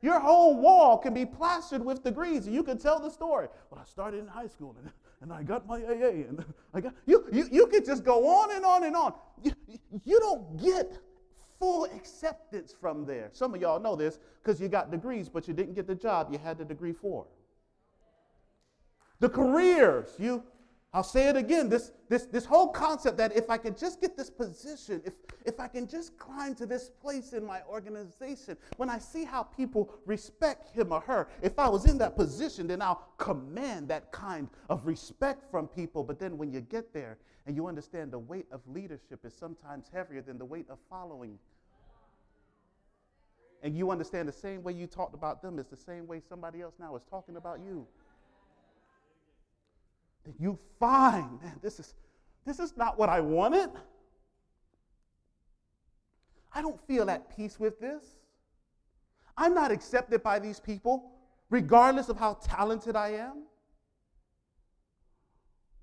Your 0.02 0.20
whole 0.20 0.60
wall 0.60 0.98
can 0.98 1.14
be 1.14 1.26
plastered 1.26 1.86
with 1.86 2.04
degrees, 2.04 2.48
and 2.48 2.56
you 2.56 2.64
can 2.64 2.80
tell 2.80 3.00
the 3.00 3.10
story. 3.10 3.50
Well, 3.70 3.80
I 3.80 3.86
started 3.86 4.20
in 4.20 4.28
high 4.28 4.48
school, 4.48 4.76
and, 4.80 4.92
and 5.22 5.32
I 5.32 5.44
got 5.44 5.68
my 5.68 5.78
AA, 5.78 6.28
and 6.28 6.44
I 6.74 6.82
got 6.82 6.94
you. 7.06 7.26
You 7.32 7.48
you 7.52 7.68
could 7.68 7.86
just 7.86 8.04
go 8.04 8.28
on 8.28 8.56
and 8.56 8.66
on 8.66 8.84
and 8.84 8.96
on. 8.96 9.14
You, 9.44 9.52
you 10.06 10.20
don't 10.20 10.60
get 10.60 11.00
full 11.60 11.86
acceptance 11.86 12.74
from 12.80 13.06
there. 13.06 13.30
Some 13.32 13.54
of 13.54 13.62
y'all 13.62 13.80
know 13.80 13.96
this 13.96 14.18
because 14.42 14.60
you 14.60 14.68
got 14.70 14.90
degrees, 14.90 15.30
but 15.30 15.48
you 15.48 15.54
didn't 15.54 15.76
get 15.76 15.86
the 15.86 15.96
job 15.96 16.30
you 16.32 16.40
had 16.40 16.58
the 16.58 16.66
degree 16.66 16.94
for. 16.94 17.26
The 19.20 19.30
careers 19.30 20.16
you 20.20 20.44
I'll 20.94 21.04
say 21.04 21.28
it 21.28 21.36
again 21.36 21.68
this, 21.68 21.92
this, 22.08 22.26
this 22.26 22.46
whole 22.46 22.70
concept 22.70 23.18
that 23.18 23.36
if 23.36 23.50
I 23.50 23.58
can 23.58 23.76
just 23.76 24.00
get 24.00 24.16
this 24.16 24.30
position, 24.30 25.02
if, 25.06 25.14
if 25.46 25.60
I 25.60 25.68
can 25.68 25.86
just 25.86 26.18
climb 26.18 26.56
to 26.56 26.66
this 26.66 26.90
place 26.90 27.34
in 27.34 27.46
my 27.46 27.62
organization, 27.70 28.56
when 28.78 28.90
I 28.90 28.98
see 28.98 29.26
how 29.26 29.44
people 29.44 29.94
respect 30.06 30.74
him 30.74 30.94
or 30.94 31.02
her, 31.02 31.28
if 31.42 31.60
I 31.60 31.68
was 31.68 31.86
in 31.86 31.98
that 31.98 32.16
position, 32.16 32.68
then 32.68 32.82
I'll 32.82 33.06
command 33.18 33.90
that 33.90 34.12
kind 34.14 34.48
of 34.70 34.88
respect 34.88 35.52
from 35.52 35.68
people. 35.68 36.04
But 36.04 36.20
then 36.20 36.38
when 36.38 36.52
you 36.52 36.62
get 36.62 36.94
there 36.94 37.18
and 37.46 37.56
you 37.56 37.68
understand 37.68 38.12
the 38.12 38.20
weight 38.20 38.48
of 38.52 38.62
leadership 38.66 39.20
is 39.26 39.34
sometimes 39.36 39.88
heavier 39.94 40.22
than 40.22 40.38
the 40.38 40.46
weight 40.46 40.70
of 40.70 40.78
following. 40.90 41.38
And 43.62 43.76
you 43.78 43.92
understand 43.92 44.30
the 44.30 44.34
same 44.34 44.64
way 44.64 44.72
you 44.72 44.88
talked 44.88 45.16
about 45.16 45.42
them 45.42 45.60
is 45.60 45.68
the 45.68 45.78
same 45.78 46.08
way 46.08 46.22
somebody 46.30 46.62
else 46.62 46.76
now 46.80 46.96
is 46.96 47.04
talking 47.10 47.36
about 47.36 47.60
you 47.60 47.86
you 50.40 50.58
find, 50.80 51.42
man, 51.42 51.60
this 51.62 51.80
is, 51.80 51.94
this 52.46 52.60
is 52.60 52.76
not 52.78 52.98
what 52.98 53.10
I 53.10 53.20
wanted. 53.20 53.70
I 56.54 56.62
don't 56.62 56.80
feel 56.88 57.10
at 57.10 57.36
peace 57.36 57.60
with 57.60 57.80
this. 57.80 58.04
I'm 59.38 59.54
not 59.54 59.72
accepted 59.72 60.24
by 60.24 60.40
these 60.40 60.60
people, 60.60 61.12
regardless 61.50 62.10
of 62.10 62.18
how 62.18 62.34
talented 62.36 62.96
I 62.96 63.10
am. 63.10 63.44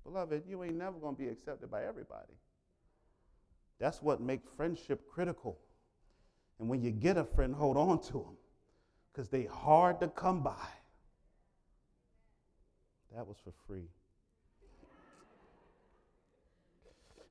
Beloved, 0.03 0.43
you 0.47 0.63
ain't 0.63 0.75
never 0.75 0.99
going 0.99 1.15
to 1.15 1.21
be 1.21 1.29
accepted 1.29 1.71
by 1.71 1.85
everybody. 1.85 2.33
That's 3.79 4.01
what 4.01 4.21
makes 4.21 4.47
friendship 4.55 5.01
critical. 5.09 5.57
And 6.59 6.69
when 6.69 6.81
you 6.81 6.91
get 6.91 7.17
a 7.17 7.23
friend, 7.23 7.55
hold 7.55 7.77
on 7.77 8.01
to 8.03 8.13
them 8.13 8.37
because 9.11 9.29
they 9.29 9.45
hard 9.45 9.99
to 10.01 10.07
come 10.09 10.43
by. 10.43 10.67
That 13.15 13.25
was 13.25 13.37
for 13.43 13.53
free. 13.65 13.87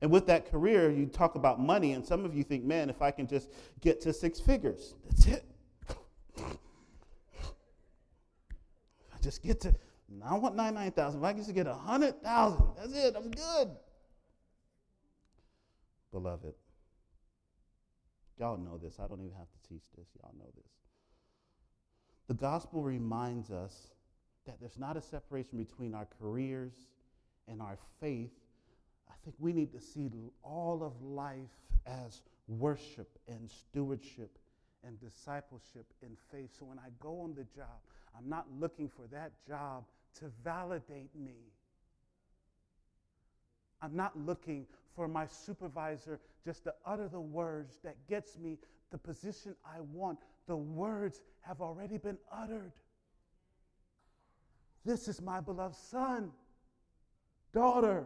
And 0.01 0.11
with 0.11 0.27
that 0.27 0.49
career, 0.51 0.91
you 0.91 1.05
talk 1.05 1.35
about 1.35 1.59
money, 1.59 1.93
and 1.93 2.05
some 2.05 2.25
of 2.25 2.35
you 2.35 2.43
think, 2.43 2.63
man, 2.63 2.89
if 2.89 3.01
I 3.01 3.11
can 3.11 3.27
just 3.27 3.49
get 3.81 4.01
to 4.01 4.13
six 4.13 4.39
figures, 4.39 4.95
that's 5.09 5.25
it. 5.25 5.45
If 6.37 6.43
I 9.13 9.17
just 9.21 9.41
get 9.41 9.61
to, 9.61 9.73
I 10.23 10.35
want 10.35 10.55
99,000. 10.55 11.19
If 11.19 11.23
I 11.25 11.33
can 11.33 11.41
just 11.41 11.55
get 11.55 11.65
100,000, 11.65 12.65
that's 12.77 12.93
it, 12.93 13.15
I'm 13.15 13.31
good. 13.31 13.69
Beloved, 16.11 16.53
y'all 18.37 18.57
know 18.57 18.77
this. 18.77 18.99
I 18.99 19.07
don't 19.07 19.21
even 19.21 19.35
have 19.37 19.49
to 19.49 19.69
teach 19.69 19.83
this. 19.97 20.07
Y'all 20.21 20.33
know 20.37 20.49
this. 20.55 20.71
The 22.27 22.33
gospel 22.35 22.83
reminds 22.83 23.51
us 23.51 23.91
that 24.45 24.59
there's 24.59 24.77
not 24.77 24.97
a 24.97 25.01
separation 25.01 25.57
between 25.57 25.93
our 25.93 26.07
careers 26.19 26.73
and 27.47 27.61
our 27.61 27.77
faith 27.99 28.31
think 29.25 29.35
we 29.39 29.51
need 29.51 29.73
to 29.73 29.81
see 29.81 30.09
all 30.43 30.83
of 30.83 31.01
life 31.01 31.49
as 31.87 32.21
worship 32.47 33.09
and 33.27 33.49
stewardship 33.49 34.37
and 34.85 34.99
discipleship 34.99 35.85
in 36.03 36.15
faith. 36.31 36.51
So 36.57 36.65
when 36.65 36.77
I 36.77 36.89
go 36.99 37.21
on 37.21 37.33
the 37.33 37.43
job, 37.55 37.81
I'm 38.15 38.29
not 38.29 38.45
looking 38.59 38.87
for 38.87 39.07
that 39.11 39.31
job 39.47 39.85
to 40.19 40.25
validate 40.43 41.09
me. 41.15 41.51
I'm 43.81 43.95
not 43.95 44.17
looking 44.17 44.67
for 44.95 45.07
my 45.07 45.25
supervisor 45.25 46.19
just 46.45 46.63
to 46.65 46.73
utter 46.85 47.09
the 47.09 47.19
words 47.19 47.79
that 47.83 47.95
gets 48.07 48.37
me 48.37 48.59
the 48.91 48.97
position 48.97 49.55
I 49.65 49.81
want. 49.91 50.19
The 50.47 50.55
words 50.55 51.23
have 51.41 51.61
already 51.61 51.97
been 51.97 52.17
uttered. 52.31 52.71
This 54.85 55.07
is 55.07 55.19
my 55.19 55.41
beloved 55.41 55.75
son, 55.75 56.31
daughter 57.51 58.05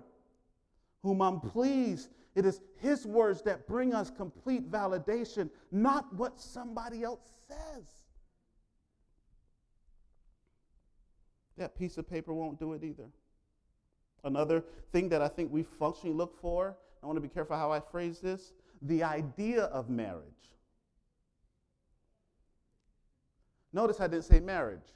whom 1.03 1.21
I'm 1.21 1.39
pleased. 1.39 2.09
It 2.35 2.45
is 2.45 2.62
His 2.77 3.05
words 3.05 3.41
that 3.43 3.67
bring 3.67 3.93
us 3.93 4.09
complete 4.09 4.69
validation, 4.69 5.49
not 5.71 6.13
what 6.13 6.39
somebody 6.39 7.03
else 7.03 7.21
says. 7.47 7.85
That 11.57 11.77
piece 11.77 11.97
of 11.97 12.09
paper 12.09 12.33
won't 12.33 12.59
do 12.59 12.73
it 12.73 12.83
either. 12.83 13.09
Another 14.23 14.63
thing 14.91 15.09
that 15.09 15.21
I 15.21 15.27
think 15.27 15.51
we 15.51 15.63
functionally 15.63 16.15
look 16.15 16.39
for, 16.39 16.75
I 17.01 17.05
want 17.05 17.17
to 17.17 17.21
be 17.21 17.29
careful 17.29 17.55
how 17.55 17.71
I 17.71 17.79
phrase 17.79 18.19
this 18.19 18.53
the 18.81 19.03
idea 19.03 19.63
of 19.65 19.89
marriage. 19.89 20.23
Notice 23.73 23.99
I 23.99 24.07
didn't 24.07 24.23
say 24.23 24.39
marriage. 24.39 24.95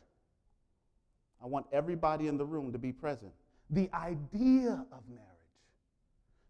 I 1.43 1.47
want 1.47 1.65
everybody 1.71 2.27
in 2.27 2.37
the 2.37 2.45
room 2.45 2.71
to 2.71 2.79
be 2.79 2.93
present. 2.93 3.33
The 3.69 3.89
idea 3.93 4.85
of 4.91 5.03
marriage. 5.09 5.32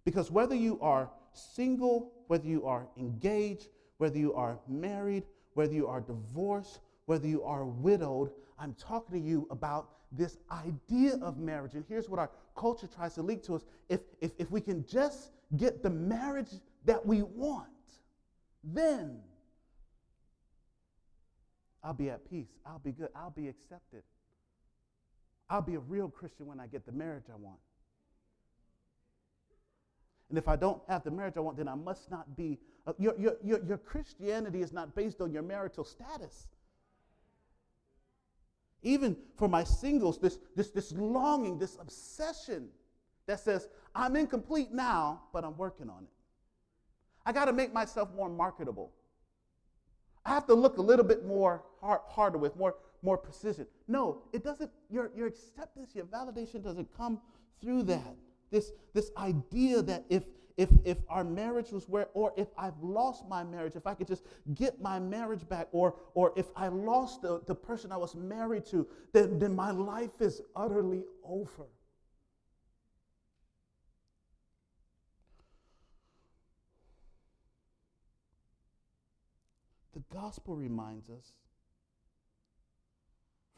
Because 0.06 0.30
whether 0.32 0.56
you 0.56 0.80
are 0.82 1.10
single, 1.34 2.12
whether 2.28 2.48
you 2.48 2.66
are 2.66 2.88
engaged, 2.98 3.70
whether 3.98 4.18
you 4.18 4.34
are 4.34 4.60
married, 4.68 5.24
whether 5.54 5.74
you 5.74 5.88
are 5.88 6.02
divorced, 6.02 6.80
whether 7.06 7.28
you 7.28 7.44
are 7.44 7.66
widowed, 7.66 8.32
I'm 8.60 8.74
talking 8.74 9.20
to 9.20 9.26
you 9.26 9.48
about 9.50 9.89
this 10.12 10.38
idea 10.52 11.16
of 11.22 11.38
marriage. 11.38 11.74
And 11.74 11.84
here's 11.88 12.10
what 12.10 12.20
our 12.20 12.30
culture 12.56 12.88
tries 12.88 13.16
to 13.16 13.22
leak 13.22 13.44
to 13.44 13.56
us. 13.56 13.66
If, 13.89 14.02
if, 14.22 14.32
if 14.38 14.52
we 14.52 14.62
can 14.62 14.86
just 14.86 15.32
get 15.58 15.82
the 15.82 15.89
marriage 15.89 16.52
that 16.86 17.06
we 17.06 17.22
want, 17.22 17.68
then 18.63 19.20
I'll 21.84 21.94
be 21.94 22.10
at 22.10 22.30
peace. 22.30 22.48
I'll 22.66 22.80
be 22.80 22.92
good. 22.92 23.10
I'll 23.16 23.32
be 23.32 23.48
accepted. 23.48 24.04
I'll 25.50 25.62
be 25.62 25.76
a 25.76 25.80
real 25.80 26.10
Christian 26.10 26.46
when 26.46 26.60
I 26.60 26.68
get 26.68 26.86
the 26.86 26.92
marriage 26.92 27.26
I 27.32 27.36
want. 27.36 27.60
And 30.30 30.38
if 30.38 30.48
I 30.48 30.56
don't 30.56 30.82
have 30.88 31.04
the 31.04 31.12
marriage 31.12 31.36
I 31.38 31.42
want, 31.42 31.58
then 31.58 31.68
I 31.68 31.76
must 31.76 32.10
not 32.10 32.36
be. 32.36 32.60
Uh, 32.88 32.94
your, 32.98 33.14
your, 33.20 33.38
your, 33.44 33.64
your 33.66 33.78
Christianity 33.78 34.62
is 34.62 34.74
not 34.74 34.96
based 34.96 35.22
on 35.22 35.32
your 35.32 35.44
marital 35.44 35.84
status. 35.84 36.48
Even 38.82 39.16
for 39.38 39.48
my 39.48 39.64
singles, 39.64 40.20
this, 40.20 40.40
this, 40.56 40.70
this 40.70 40.92
longing, 40.92 41.58
this 41.58 41.78
obsession 41.80 42.68
that 43.28 43.40
says, 43.40 43.70
I'm 43.96 44.16
incomplete 44.16 44.74
now, 44.74 45.22
but 45.32 45.46
I'm 45.46 45.56
working 45.56 45.90
on 45.90 46.04
it. 46.04 46.10
I 47.26 47.32
got 47.32 47.46
to 47.46 47.54
make 47.54 47.74
myself 47.74 48.10
more 48.16 48.28
marketable. 48.28 48.92
I 50.26 50.30
have 50.30 50.46
to 50.48 50.54
look 50.54 50.78
a 50.78 50.82
little 50.82 51.06
bit 51.06 51.26
more 51.26 51.64
hard, 51.82 52.02
harder 52.08 52.38
with 52.38 52.56
more, 52.58 52.76
more 53.02 53.18
precision. 53.18 53.68
No, 53.88 54.24
it 54.34 54.44
doesn't, 54.44 54.72
your, 54.90 55.12
your 55.16 55.28
acceptance, 55.28 55.92
your 55.96 56.06
validation 56.06 56.64
doesn't 56.64 56.90
come 56.98 57.22
through 57.62 57.84
that 57.84 58.16
this, 58.54 58.72
this 58.94 59.12
idea 59.18 59.82
that 59.82 60.06
if, 60.10 60.24
if, 60.56 60.70
if 60.86 61.00
our 61.10 61.24
marriage 61.24 61.72
was 61.72 61.89
where, 61.89 62.08
or 62.13 62.32
if 62.38 62.48
I've 62.58 62.80
lost 62.82 63.28
my 63.28 63.44
marriage, 63.44 63.76
if 63.76 63.88
I 63.88 63.96
could 63.96 64.08
just 64.08 64.24
get 64.54 64.80
my 64.80 65.00
marriage 65.00 65.50
back, 65.50 65.68
or, 65.72 65.96
or 66.13 66.32
if 66.38 66.46
I 66.56 66.68
lost 66.68 67.24
the, 67.24 67.42
the 67.48 67.56
person 67.56 67.92
I 67.92 67.98
was 67.98 68.16
married 68.16 68.66
to, 68.68 68.88
then, 69.12 69.39
then 69.39 69.56
my 69.56 69.72
life 69.72 70.22
is 70.22 70.42
utterly 70.56 71.04
over. 71.26 71.66
The 79.94 80.04
gospel 80.12 80.56
reminds 80.56 81.10
us, 81.10 81.34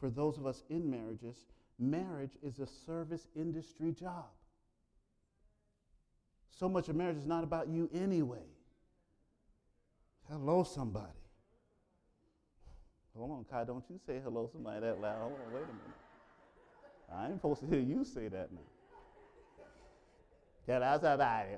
for 0.00 0.10
those 0.10 0.38
of 0.38 0.46
us 0.46 0.62
in 0.70 0.90
marriages, 0.90 1.44
marriage 1.78 2.32
is 2.42 2.58
a 2.58 2.66
service 2.66 3.28
industry 3.34 3.92
job. 3.92 4.24
So 6.58 6.70
much 6.70 6.88
of 6.88 6.96
marriage 6.96 7.18
is 7.18 7.26
not 7.26 7.44
about 7.44 7.68
you 7.68 7.90
anyway. 7.92 8.46
Hello, 10.30 10.64
somebody. 10.64 11.06
Hold 13.14 13.30
on, 13.30 13.44
Kai, 13.50 13.64
don't 13.64 13.84
you 13.90 14.00
say 14.06 14.20
hello 14.22 14.48
somebody 14.50 14.80
that 14.80 15.00
loud. 15.00 15.18
Hold 15.18 15.32
on, 15.32 15.52
wait 15.52 15.62
a 15.62 15.66
minute. 15.66 17.14
I 17.14 17.26
ain't 17.26 17.36
supposed 17.36 17.60
to 17.60 17.66
hear 17.66 17.78
you 17.78 18.04
say 18.04 18.28
that 18.28 18.50
now. 18.52 18.60
Hello, 20.66 20.98
somebody. 21.00 21.56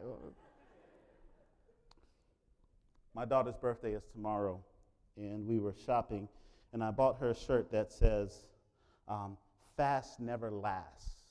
My 3.15 3.25
daughter's 3.25 3.57
birthday 3.57 3.95
is 3.95 4.05
tomorrow, 4.13 4.61
and 5.17 5.47
we 5.47 5.61
were 5.61 5.75
shopping, 5.87 6.29
and 6.73 6.83
I 6.83 6.91
bought 6.91 7.19
her 7.19 7.31
a 7.31 7.35
shirt 7.35 7.71
that 7.73 7.93
says, 7.93 8.47
um, 9.09 9.37
fast 9.77 10.21
never 10.21 10.51
lasts. 10.51 11.23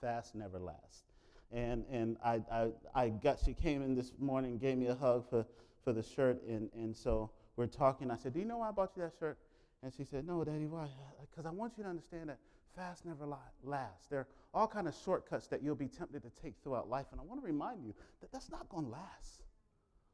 Fast 0.00 0.34
never 0.34 0.58
lasts. 0.58 1.05
And, 1.52 1.84
and 1.90 2.16
I, 2.24 2.42
I, 2.50 2.68
I 2.94 3.08
got, 3.08 3.38
she 3.44 3.54
came 3.54 3.82
in 3.82 3.94
this 3.94 4.12
morning, 4.18 4.58
gave 4.58 4.76
me 4.78 4.86
a 4.86 4.94
hug 4.94 5.28
for, 5.28 5.46
for 5.84 5.92
the 5.92 6.02
shirt. 6.02 6.42
And, 6.48 6.68
and 6.74 6.96
so 6.96 7.30
we're 7.56 7.66
talking. 7.66 8.10
I 8.10 8.16
said, 8.16 8.34
Do 8.34 8.40
you 8.40 8.44
know 8.44 8.58
why 8.58 8.68
I 8.68 8.72
bought 8.72 8.92
you 8.96 9.02
that 9.02 9.12
shirt? 9.18 9.38
And 9.82 9.92
she 9.94 10.04
said, 10.04 10.26
No, 10.26 10.42
Daddy, 10.44 10.66
why? 10.66 10.88
Because 11.30 11.46
I 11.46 11.50
want 11.50 11.74
you 11.76 11.84
to 11.84 11.88
understand 11.88 12.28
that 12.30 12.38
fast 12.74 13.06
never 13.06 13.26
lasts. 13.64 14.08
There 14.08 14.20
are 14.20 14.26
all 14.52 14.66
kind 14.66 14.86
of 14.86 14.94
shortcuts 15.04 15.46
that 15.48 15.62
you'll 15.62 15.74
be 15.74 15.88
tempted 15.88 16.22
to 16.22 16.30
take 16.42 16.54
throughout 16.62 16.88
life. 16.88 17.06
And 17.12 17.20
I 17.20 17.24
want 17.24 17.40
to 17.40 17.46
remind 17.46 17.84
you 17.84 17.94
that 18.20 18.30
that's 18.32 18.50
not 18.50 18.68
going 18.68 18.84
to 18.84 18.90
last. 18.90 19.42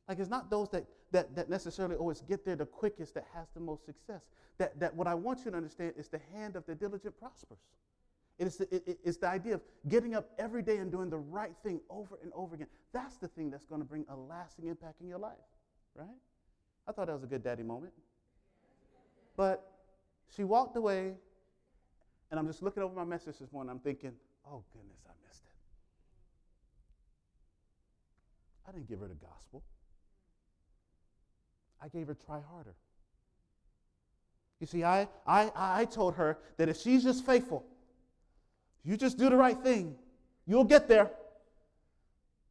Like 0.08 0.18
it's 0.18 0.30
not 0.30 0.50
those 0.50 0.68
that, 0.70 0.84
that, 1.12 1.34
that 1.36 1.48
necessarily 1.48 1.96
always 1.96 2.20
get 2.22 2.44
there 2.44 2.56
the 2.56 2.66
quickest 2.66 3.14
that 3.14 3.26
has 3.34 3.48
the 3.54 3.60
most 3.60 3.84
success. 3.84 4.30
That, 4.58 4.78
that 4.80 4.94
what 4.94 5.06
I 5.06 5.14
want 5.14 5.44
you 5.44 5.50
to 5.50 5.56
understand 5.56 5.94
is 5.96 6.08
the 6.08 6.20
hand 6.34 6.56
of 6.56 6.66
the 6.66 6.74
diligent 6.74 7.18
prospers. 7.18 7.58
It 8.38 8.46
is 8.46 8.56
the, 8.56 8.74
it, 8.74 8.98
it's 9.04 9.18
the 9.18 9.28
idea 9.28 9.54
of 9.54 9.60
getting 9.88 10.14
up 10.14 10.30
every 10.38 10.62
day 10.62 10.78
and 10.78 10.90
doing 10.90 11.10
the 11.10 11.18
right 11.18 11.52
thing 11.62 11.80
over 11.90 12.18
and 12.22 12.32
over 12.34 12.54
again. 12.54 12.66
That's 12.92 13.16
the 13.16 13.28
thing 13.28 13.50
that's 13.50 13.66
going 13.66 13.80
to 13.80 13.86
bring 13.86 14.04
a 14.08 14.16
lasting 14.16 14.66
impact 14.66 15.00
in 15.00 15.08
your 15.08 15.18
life, 15.18 15.32
right? 15.94 16.06
I 16.88 16.92
thought 16.92 17.06
that 17.06 17.12
was 17.12 17.24
a 17.24 17.28
good 17.28 17.44
daddy 17.44 17.62
moment. 17.62 17.92
But 19.36 19.70
she 20.34 20.44
walked 20.44 20.76
away, 20.76 21.14
and 22.30 22.40
I'm 22.40 22.46
just 22.46 22.62
looking 22.62 22.82
over 22.82 22.94
my 22.94 23.04
message 23.04 23.38
this 23.38 23.52
morning. 23.52 23.70
I'm 23.70 23.78
thinking, 23.78 24.12
oh, 24.46 24.62
goodness, 24.72 25.00
I 25.06 25.12
missed 25.28 25.44
it. 25.44 25.52
I 28.68 28.72
didn't 28.72 28.88
give 28.88 29.00
her 29.00 29.08
the 29.08 29.14
gospel. 29.14 29.62
I 31.80 31.88
gave 31.88 32.06
her 32.06 32.16
try 32.26 32.40
harder. 32.40 32.74
You 34.60 34.66
see, 34.66 34.84
I, 34.84 35.08
I, 35.26 35.50
I 35.54 35.84
told 35.86 36.14
her 36.14 36.38
that 36.56 36.68
if 36.68 36.80
she's 36.80 37.02
just 37.02 37.26
faithful, 37.26 37.64
you 38.84 38.96
just 38.96 39.18
do 39.18 39.30
the 39.30 39.36
right 39.36 39.58
thing, 39.58 39.94
you'll 40.46 40.64
get 40.64 40.88
there. 40.88 41.10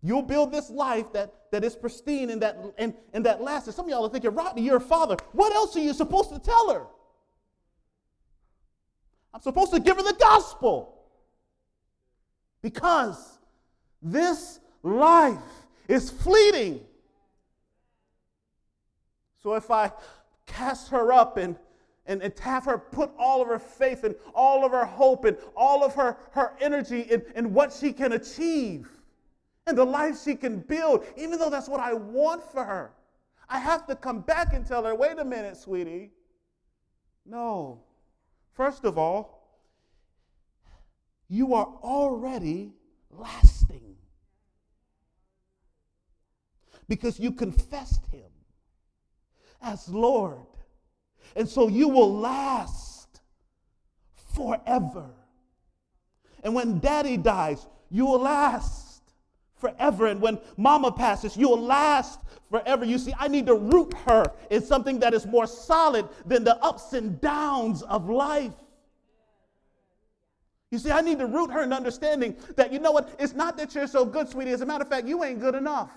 You'll 0.03 0.23
build 0.23 0.51
this 0.51 0.69
life 0.69 1.13
that, 1.13 1.33
that 1.51 1.63
is 1.63 1.75
pristine 1.75 2.31
and 2.31 2.41
that, 2.41 2.57
and, 2.77 2.95
and 3.13 3.25
that 3.25 3.41
lasts. 3.41 3.73
some 3.75 3.85
of 3.85 3.91
y'all 3.91 4.05
are 4.05 4.09
thinking, 4.09 4.33
Rodney, 4.33 4.63
you're 4.63 4.77
a 4.77 4.81
father. 4.81 5.15
What 5.31 5.53
else 5.53 5.75
are 5.75 5.81
you 5.81 5.93
supposed 5.93 6.33
to 6.33 6.39
tell 6.39 6.73
her? 6.73 6.87
I'm 9.33 9.41
supposed 9.41 9.71
to 9.73 9.79
give 9.79 9.97
her 9.97 10.03
the 10.03 10.17
gospel. 10.19 10.97
Because 12.61 13.39
this 14.01 14.59
life 14.81 15.37
is 15.87 16.09
fleeting. 16.09 16.81
So 19.43 19.53
if 19.53 19.69
I 19.69 19.91
cast 20.45 20.89
her 20.89 21.13
up 21.13 21.37
and, 21.37 21.55
and, 22.05 22.21
and 22.21 22.37
have 22.39 22.65
her 22.65 22.77
put 22.77 23.11
all 23.17 23.41
of 23.41 23.47
her 23.47 23.59
faith 23.59 24.03
and 24.03 24.15
all 24.33 24.65
of 24.65 24.71
her 24.71 24.85
hope 24.85 25.25
and 25.25 25.37
all 25.55 25.83
of 25.83 25.93
her, 25.95 26.17
her 26.31 26.53
energy 26.59 27.01
in, 27.01 27.23
in 27.35 27.53
what 27.53 27.71
she 27.71 27.93
can 27.93 28.13
achieve 28.13 28.89
and 29.67 29.77
the 29.77 29.85
life 29.85 30.21
she 30.23 30.35
can 30.35 30.59
build, 30.59 31.05
even 31.15 31.37
though 31.37 31.49
that's 31.49 31.69
what 31.69 31.79
I 31.79 31.93
want 31.93 32.43
for 32.43 32.63
her, 32.63 32.91
I 33.47 33.59
have 33.59 33.85
to 33.87 33.95
come 33.95 34.21
back 34.21 34.53
and 34.53 34.65
tell 34.65 34.83
her, 34.83 34.95
wait 34.95 35.19
a 35.19 35.25
minute, 35.25 35.57
sweetie. 35.57 36.11
No. 37.25 37.81
First 38.53 38.85
of 38.85 38.97
all, 38.97 39.41
you 41.27 41.53
are 41.53 41.67
already 41.83 42.73
lasting 43.09 43.95
because 46.87 47.19
you 47.19 47.31
confessed 47.31 48.05
him 48.11 48.29
as 49.61 49.87
Lord. 49.87 50.45
And 51.35 51.47
so 51.47 51.67
you 51.67 51.87
will 51.87 52.13
last 52.13 53.21
forever. 54.35 55.09
And 56.43 56.55
when 56.55 56.79
daddy 56.79 57.17
dies, 57.17 57.65
you 57.89 58.05
will 58.05 58.19
last 58.19 59.01
forever. 59.57 60.07
And 60.07 60.21
when 60.21 60.39
mama 60.57 60.91
passes, 60.91 61.37
you 61.37 61.49
will 61.49 61.61
last 61.61 62.19
forever. 62.49 62.83
You 62.83 62.97
see, 62.97 63.13
I 63.17 63.27
need 63.27 63.45
to 63.45 63.55
root 63.55 63.93
her 64.05 64.31
in 64.49 64.61
something 64.61 64.99
that 64.99 65.13
is 65.13 65.25
more 65.25 65.47
solid 65.47 66.07
than 66.25 66.43
the 66.43 66.57
ups 66.63 66.93
and 66.93 67.21
downs 67.21 67.81
of 67.83 68.09
life. 68.09 68.53
You 70.71 70.79
see, 70.79 70.89
I 70.89 71.01
need 71.01 71.19
to 71.19 71.25
root 71.25 71.51
her 71.51 71.63
in 71.63 71.73
understanding 71.73 72.35
that, 72.55 72.71
you 72.71 72.79
know 72.79 72.91
what, 72.91 73.13
it's 73.19 73.33
not 73.33 73.57
that 73.57 73.75
you're 73.75 73.87
so 73.87 74.05
good, 74.05 74.29
sweetie. 74.29 74.51
As 74.51 74.61
a 74.61 74.65
matter 74.65 74.83
of 74.83 74.89
fact, 74.89 75.05
you 75.05 75.23
ain't 75.23 75.39
good 75.39 75.55
enough. 75.55 75.91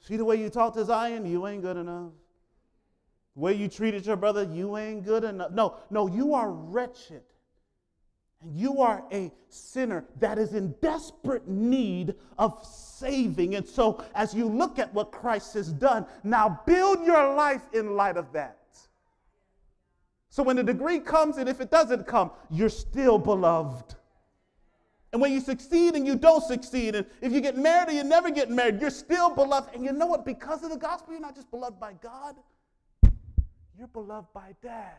See 0.00 0.16
the 0.16 0.24
way 0.24 0.36
you 0.36 0.48
talk 0.48 0.74
to 0.74 0.84
Zion? 0.84 1.26
You 1.26 1.46
ain't 1.46 1.62
good 1.62 1.76
enough. 1.76 2.12
The 3.36 3.40
way 3.40 3.52
you 3.52 3.68
treated 3.68 4.06
your 4.06 4.16
brother? 4.16 4.44
You 4.44 4.78
ain't 4.78 5.04
good 5.04 5.22
enough. 5.22 5.50
No, 5.52 5.76
no, 5.90 6.08
you 6.08 6.34
are 6.34 6.50
wretched. 6.50 7.22
And 8.42 8.56
you 8.56 8.80
are 8.80 9.04
a 9.12 9.30
sinner 9.50 10.06
that 10.20 10.38
is 10.38 10.54
in 10.54 10.74
desperate 10.80 11.46
need 11.46 12.14
of 12.38 12.64
saving. 12.64 13.54
And 13.54 13.66
so, 13.66 14.02
as 14.14 14.34
you 14.34 14.46
look 14.46 14.78
at 14.78 14.92
what 14.94 15.12
Christ 15.12 15.52
has 15.54 15.70
done, 15.70 16.06
now 16.24 16.60
build 16.66 17.04
your 17.04 17.34
life 17.34 17.62
in 17.74 17.94
light 17.94 18.16
of 18.16 18.32
that. 18.32 18.58
So, 20.30 20.42
when 20.42 20.56
the 20.56 20.64
degree 20.64 21.00
comes, 21.00 21.36
and 21.36 21.48
if 21.48 21.60
it 21.60 21.70
doesn't 21.70 22.06
come, 22.06 22.30
you're 22.50 22.70
still 22.70 23.18
beloved. 23.18 23.94
And 25.12 25.20
when 25.20 25.32
you 25.32 25.40
succeed 25.40 25.94
and 25.94 26.06
you 26.06 26.16
don't 26.16 26.42
succeed, 26.42 26.94
and 26.94 27.06
if 27.20 27.32
you 27.32 27.40
get 27.40 27.56
married 27.56 27.88
or 27.88 27.92
you 27.92 28.04
never 28.04 28.30
get 28.30 28.50
married, 28.50 28.80
you're 28.80 28.90
still 28.90 29.34
beloved. 29.34 29.74
And 29.74 29.84
you 29.84 29.92
know 29.92 30.06
what? 30.06 30.24
Because 30.24 30.62
of 30.62 30.70
the 30.70 30.76
gospel, 30.76 31.12
you're 31.12 31.22
not 31.22 31.34
just 31.34 31.50
beloved 31.50 31.78
by 31.78 31.94
God, 32.02 32.36
you're 33.78 33.88
beloved 33.88 34.32
by 34.32 34.54
dad. 34.62 34.94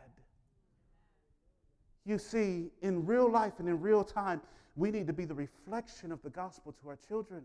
You 2.04 2.18
see, 2.18 2.70
in 2.80 3.04
real 3.04 3.30
life 3.30 3.54
and 3.58 3.68
in 3.68 3.80
real 3.80 4.04
time, 4.04 4.40
we 4.76 4.90
need 4.90 5.06
to 5.08 5.12
be 5.12 5.24
the 5.24 5.34
reflection 5.34 6.12
of 6.12 6.22
the 6.22 6.30
gospel 6.30 6.72
to 6.80 6.88
our 6.88 6.98
children. 7.08 7.42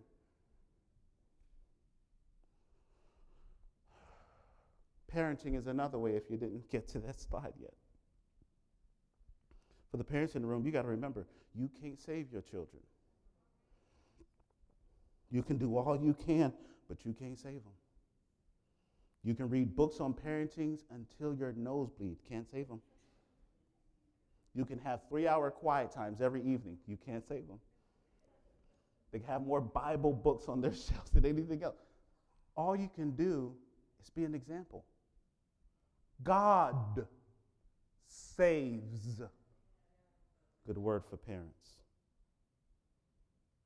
Parenting 5.13 5.58
is 5.58 5.67
another 5.67 5.98
way 5.98 6.12
if 6.12 6.24
you 6.30 6.38
didn't 6.38 6.69
get 6.72 6.88
to 6.89 7.00
that 7.00 7.19
slide 7.19 7.54
yet. 7.60 7.74
For 9.91 9.98
the 9.98 10.04
parents 10.04 10.36
in 10.36 10.41
the 10.41 10.48
room, 10.48 10.65
you 10.65 10.72
got 10.72 10.84
to 10.84 10.88
remember 10.88 11.28
you 11.54 11.69
can't 11.82 12.02
save 12.02 12.32
your 12.32 12.41
children. 12.41 12.82
You 15.30 15.43
can 15.43 15.58
do 15.58 15.78
all 15.78 16.00
you 16.02 16.15
can, 16.26 16.54
but 16.88 17.06
you 17.06 17.13
can't 17.13 17.38
save 17.38 17.63
them. 17.63 17.74
You 19.24 19.34
can 19.34 19.50
read 19.50 19.76
books 19.76 20.00
on 20.00 20.14
parenting 20.14 20.80
until 20.92 21.34
your 21.34 21.54
nose 21.54 21.90
bleed. 21.98 22.18
Can't 22.28 22.50
save 22.52 22.68
them. 22.68 22.82
You 24.54 24.66
can 24.66 24.78
have 24.80 25.02
three 25.10 25.28
hour 25.28 25.50
quiet 25.50 25.92
times 25.92 26.22
every 26.22 26.42
evening. 26.42 26.78
You 26.88 26.98
can't 27.06 27.26
save 27.28 27.48
them. 27.48 27.60
They 29.12 29.22
have 29.28 29.46
more 29.46 29.62
Bible 29.62 30.12
books 30.12 30.50
on 30.50 30.62
their 30.62 30.74
shelves 30.74 31.12
than 31.12 31.26
anything 31.26 31.64
else. 31.64 31.78
All 32.56 32.76
you 32.76 32.90
can 32.94 33.12
do 33.12 33.54
is 34.02 34.10
be 34.10 34.26
an 34.26 34.36
example. 34.36 34.84
God 36.24 37.08
saves. 38.08 39.22
Good 40.68 40.78
word 40.78 41.04
for 41.10 41.18
parents. 41.18 41.83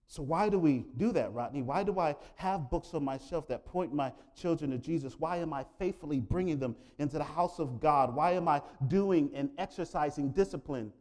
So, 0.10 0.24
why 0.24 0.48
do 0.48 0.58
we 0.58 0.86
do 0.96 1.12
that, 1.12 1.34
Rodney? 1.34 1.62
Why 1.62 1.84
do 1.84 2.00
I 2.00 2.16
have 2.36 2.70
books 2.70 2.94
on 2.94 3.04
my 3.04 3.18
shelf 3.18 3.48
that 3.50 3.66
point 3.66 3.94
my 3.94 4.14
children 4.36 4.72
to 4.72 4.78
Jesus? 4.78 5.20
Why 5.20 5.38
am 5.38 5.54
I 5.54 5.66
faithfully 5.78 6.22
bringing 6.22 6.60
them 6.60 6.78
into 6.98 7.18
the 7.18 7.26
house 7.26 7.60
of 7.60 7.82
God? 7.82 8.16
Why 8.16 8.32
am 8.32 8.48
I 8.48 8.62
doing 8.88 9.30
and 9.34 9.50
exercising 9.58 10.32
discipline? 10.32 10.94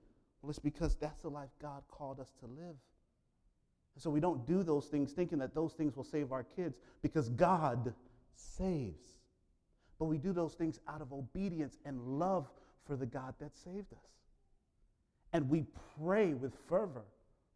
Well, 0.42 0.51
it's 0.51 0.59
because 0.59 0.97
that's 0.97 1.23
the 1.23 1.29
life 1.29 1.51
God 1.62 1.83
called 1.88 2.19
us 2.19 2.33
to 2.40 2.47
live. 2.47 2.75
And 3.95 4.03
so 4.03 4.11
we 4.11 4.21
don't 4.21 4.45
do 4.45 4.64
those 4.64 4.87
things 4.87 5.12
thinking 5.12 5.38
that 5.38 5.55
those 5.55 5.73
things 5.73 5.97
will 5.97 6.05
save 6.05 6.33
our 6.33 6.42
kids 6.42 6.77
because 7.01 7.29
God 7.31 7.95
saves. 8.35 9.21
But 10.01 10.07
we 10.07 10.19
do 10.19 10.33
those 10.33 10.55
things 10.55 10.81
out 10.88 11.01
of 11.01 11.12
obedience 11.12 11.79
and 11.85 12.01
love 12.19 12.51
for 12.85 12.97
the 12.97 13.07
God 13.07 13.35
that 13.40 13.57
saved 13.57 13.92
us. 13.92 14.11
And 15.33 15.49
we 15.49 15.64
pray 15.99 16.35
with 16.35 16.53
fervor, 16.69 17.05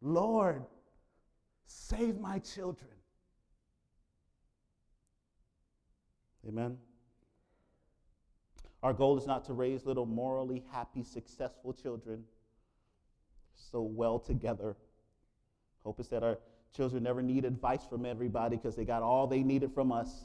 Lord, 0.01 0.65
save 1.71 2.19
my 2.19 2.39
children. 2.41 2.91
Amen. 6.49 6.79
Our 8.83 8.93
goal 8.93 9.19
is 9.19 9.27
not 9.27 9.45
to 9.45 9.53
raise 9.53 9.85
little 9.85 10.07
morally 10.07 10.65
happy, 10.73 11.05
successful 11.05 11.73
children 11.73 12.25
so 13.55 13.83
well 13.83 14.19
together. 14.19 14.77
Hope 15.85 16.01
is 16.01 16.09
that 16.09 16.23
our 16.23 16.39
children 16.75 17.03
never 17.03 17.23
need 17.23 17.45
advice 17.45 17.85
from 17.89 18.05
everybody 18.07 18.57
because 18.57 18.75
they 18.75 18.85
got 18.85 19.03
all 19.03 19.27
they 19.27 19.43
needed 19.43 19.73
from 19.73 19.93
us. 19.93 20.25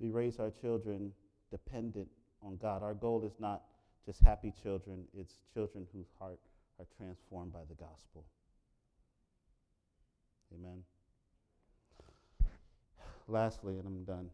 We 0.00 0.10
raise 0.10 0.38
our 0.38 0.50
children 0.50 1.12
dependent 1.50 2.08
on 2.42 2.56
God. 2.56 2.82
Our 2.82 2.94
goal 2.94 3.24
is 3.24 3.38
not 3.38 3.62
just 4.06 4.22
happy 4.22 4.52
children, 4.62 5.04
it's 5.16 5.34
children 5.52 5.86
whose 5.92 6.08
heart 6.18 6.40
are 6.78 6.86
transformed 6.96 7.52
by 7.52 7.60
the 7.68 7.74
gospel. 7.74 8.24
Amen. 10.54 10.82
Lastly, 13.26 13.78
and 13.78 13.86
I'm 13.86 14.04
done, 14.04 14.30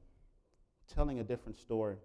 telling 0.95 1.19
a 1.21 1.25
different 1.25 1.59
story. 1.59 1.97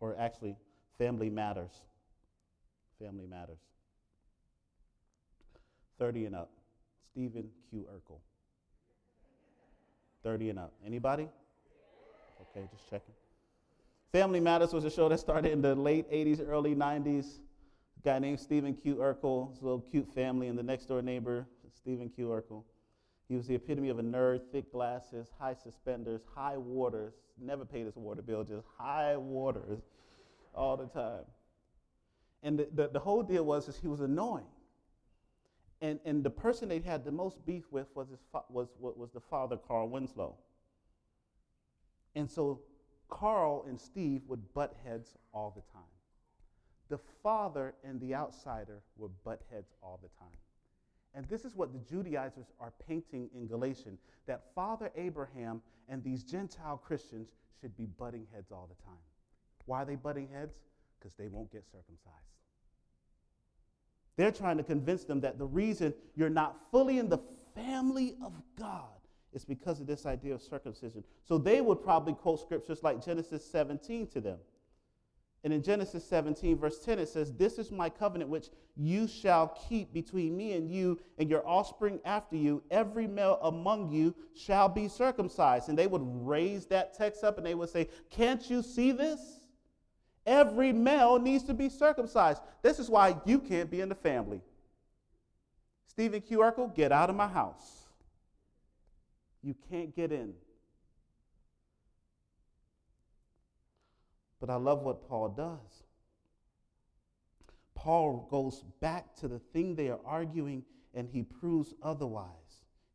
or 0.00 0.14
actually, 0.18 0.56
Family 0.98 1.30
Matters. 1.30 1.72
Family 3.00 3.26
Matters. 3.26 3.58
30 5.98 6.26
and 6.26 6.36
up. 6.36 6.50
Steven 7.10 7.48
Q. 7.70 7.86
Urkel. 7.92 8.18
30 10.22 10.50
and 10.50 10.58
up. 10.58 10.72
Anybody? 10.84 11.28
Okay, 12.40 12.68
just 12.70 12.88
checking. 12.90 13.14
Family 14.12 14.40
Matters 14.40 14.72
was 14.72 14.84
a 14.84 14.90
show 14.90 15.08
that 15.08 15.18
started 15.18 15.52
in 15.52 15.62
the 15.62 15.74
late 15.74 16.10
80s, 16.10 16.46
early 16.46 16.74
90s. 16.74 17.38
Guy 18.06 18.20
named 18.20 18.38
Steven 18.38 18.72
Q. 18.72 18.94
Urkel, 18.94 19.50
his 19.50 19.60
little 19.62 19.80
cute 19.80 20.08
family, 20.14 20.46
and 20.46 20.56
the 20.56 20.62
next 20.62 20.86
door 20.86 21.02
neighbor, 21.02 21.44
Steven 21.76 22.08
Q. 22.08 22.28
Urkel. 22.28 22.62
He 23.28 23.34
was 23.34 23.48
the 23.48 23.56
epitome 23.56 23.88
of 23.88 23.98
a 23.98 24.02
nerd, 24.02 24.42
thick 24.52 24.70
glasses, 24.70 25.32
high 25.40 25.54
suspenders, 25.54 26.20
high 26.32 26.56
waters, 26.56 27.14
never 27.36 27.64
paid 27.64 27.84
his 27.84 27.96
water 27.96 28.22
bill, 28.22 28.44
just 28.44 28.64
high 28.78 29.16
waters 29.16 29.80
all 30.54 30.76
the 30.76 30.86
time. 30.86 31.24
And 32.44 32.60
the, 32.60 32.68
the, 32.72 32.90
the 32.90 33.00
whole 33.00 33.24
deal 33.24 33.44
was 33.44 33.66
is 33.66 33.76
he 33.76 33.88
was 33.88 34.00
annoying. 34.00 34.46
And, 35.80 35.98
and 36.04 36.22
the 36.22 36.30
person 36.30 36.68
they 36.68 36.78
had 36.78 37.04
the 37.04 37.10
most 37.10 37.44
beef 37.44 37.64
with 37.72 37.88
was, 37.96 38.08
his 38.08 38.20
fa- 38.30 38.44
was, 38.48 38.68
was 38.78 39.10
the 39.14 39.20
father, 39.20 39.56
Carl 39.56 39.88
Winslow. 39.88 40.36
And 42.14 42.30
so 42.30 42.60
Carl 43.08 43.64
and 43.68 43.80
Steve 43.80 44.22
would 44.28 44.54
butt 44.54 44.76
heads 44.84 45.16
all 45.34 45.52
the 45.56 45.62
time. 45.72 45.95
The 46.88 46.98
father 47.22 47.74
and 47.84 48.00
the 48.00 48.14
outsider 48.14 48.82
were 48.96 49.08
butt 49.24 49.42
heads 49.50 49.72
all 49.82 49.98
the 50.02 50.08
time. 50.20 50.36
And 51.14 51.24
this 51.26 51.44
is 51.44 51.56
what 51.56 51.72
the 51.72 51.78
Judaizers 51.78 52.52
are 52.60 52.72
painting 52.86 53.30
in 53.34 53.46
Galatians 53.46 54.00
that 54.26 54.42
Father 54.54 54.92
Abraham 54.96 55.62
and 55.88 56.04
these 56.04 56.22
Gentile 56.22 56.76
Christians 56.76 57.28
should 57.60 57.76
be 57.76 57.86
butting 57.86 58.26
heads 58.34 58.52
all 58.52 58.68
the 58.68 58.84
time. 58.84 59.00
Why 59.64 59.82
are 59.82 59.84
they 59.86 59.96
butting 59.96 60.28
heads? 60.28 60.54
Because 60.98 61.14
they 61.14 61.28
won't 61.28 61.50
get 61.50 61.64
circumcised. 61.64 62.14
They're 64.16 64.32
trying 64.32 64.58
to 64.58 64.62
convince 64.62 65.04
them 65.04 65.20
that 65.20 65.38
the 65.38 65.46
reason 65.46 65.94
you're 66.14 66.30
not 66.30 66.56
fully 66.70 66.98
in 66.98 67.08
the 67.08 67.18
family 67.54 68.16
of 68.24 68.32
God 68.58 68.84
is 69.32 69.44
because 69.44 69.80
of 69.80 69.86
this 69.86 70.06
idea 70.06 70.34
of 70.34 70.42
circumcision. 70.42 71.04
So 71.24 71.36
they 71.36 71.60
would 71.60 71.82
probably 71.82 72.14
quote 72.14 72.40
scriptures 72.40 72.82
like 72.82 73.04
Genesis 73.04 73.44
17 73.44 74.06
to 74.08 74.20
them. 74.20 74.38
And 75.46 75.54
in 75.54 75.62
Genesis 75.62 76.04
17, 76.08 76.58
verse 76.58 76.80
10, 76.80 76.98
it 76.98 77.08
says, 77.08 77.32
This 77.32 77.56
is 77.60 77.70
my 77.70 77.88
covenant 77.88 78.28
which 78.28 78.48
you 78.76 79.06
shall 79.06 79.56
keep 79.68 79.92
between 79.92 80.36
me 80.36 80.54
and 80.54 80.68
you 80.68 80.98
and 81.18 81.30
your 81.30 81.46
offspring 81.46 82.00
after 82.04 82.34
you. 82.34 82.64
Every 82.68 83.06
male 83.06 83.38
among 83.40 83.92
you 83.92 84.12
shall 84.34 84.68
be 84.68 84.88
circumcised. 84.88 85.68
And 85.68 85.78
they 85.78 85.86
would 85.86 86.02
raise 86.02 86.66
that 86.66 86.94
text 86.94 87.22
up 87.22 87.38
and 87.38 87.46
they 87.46 87.54
would 87.54 87.68
say, 87.68 87.88
Can't 88.10 88.50
you 88.50 88.60
see 88.60 88.90
this? 88.90 89.20
Every 90.26 90.72
male 90.72 91.16
needs 91.20 91.44
to 91.44 91.54
be 91.54 91.68
circumcised. 91.68 92.42
This 92.62 92.80
is 92.80 92.90
why 92.90 93.14
you 93.24 93.38
can't 93.38 93.70
be 93.70 93.80
in 93.80 93.88
the 93.88 93.94
family. 93.94 94.40
Steven 95.86 96.22
Q. 96.22 96.38
Urkel, 96.40 96.74
get 96.74 96.90
out 96.90 97.08
of 97.08 97.14
my 97.14 97.28
house. 97.28 97.84
You 99.44 99.54
can't 99.70 99.94
get 99.94 100.10
in. 100.10 100.34
But 104.46 104.52
I 104.52 104.56
love 104.56 104.82
what 104.82 105.08
Paul 105.08 105.30
does. 105.30 105.82
Paul 107.74 108.28
goes 108.30 108.62
back 108.80 109.16
to 109.16 109.28
the 109.28 109.38
thing 109.38 109.74
they 109.74 109.88
are 109.88 109.98
arguing 110.04 110.62
and 110.94 111.08
he 111.08 111.22
proves 111.22 111.74
otherwise. 111.82 112.30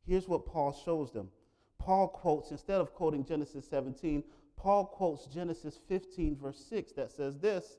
Here's 0.08 0.28
what 0.28 0.46
Paul 0.46 0.72
shows 0.72 1.12
them. 1.12 1.30
Paul 1.78 2.08
quotes, 2.08 2.52
instead 2.52 2.80
of 2.80 2.94
quoting 2.94 3.26
Genesis 3.26 3.68
17, 3.70 4.24
Paul 4.56 4.86
quotes 4.86 5.26
Genesis 5.26 5.80
15, 5.88 6.38
verse 6.38 6.64
6, 6.70 6.94
that 6.94 7.12
says 7.12 7.38
this 7.40 7.78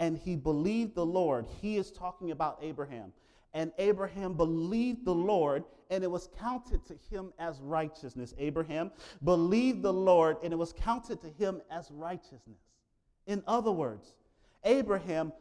And 0.00 0.16
he 0.16 0.36
believed 0.36 0.94
the 0.94 1.06
Lord. 1.06 1.46
He 1.60 1.76
is 1.76 1.90
talking 1.90 2.32
about 2.32 2.58
Abraham. 2.62 3.12
And 3.54 3.72
Abraham 3.78 4.34
believed 4.34 5.04
the 5.04 5.14
Lord, 5.14 5.64
and 5.90 6.04
it 6.04 6.10
was 6.10 6.28
counted 6.38 6.84
to 6.86 6.96
him 7.10 7.32
as 7.38 7.60
righteousness. 7.60 8.34
Abraham 8.38 8.90
believed 9.24 9.82
the 9.82 9.92
Lord, 9.92 10.36
and 10.42 10.52
it 10.52 10.56
was 10.56 10.72
counted 10.72 11.20
to 11.22 11.28
him 11.28 11.62
as 11.70 11.90
righteousness. 11.90 12.66
In 13.26 13.42
other 13.46 13.72
words, 13.72 14.12
Abraham 14.64 15.32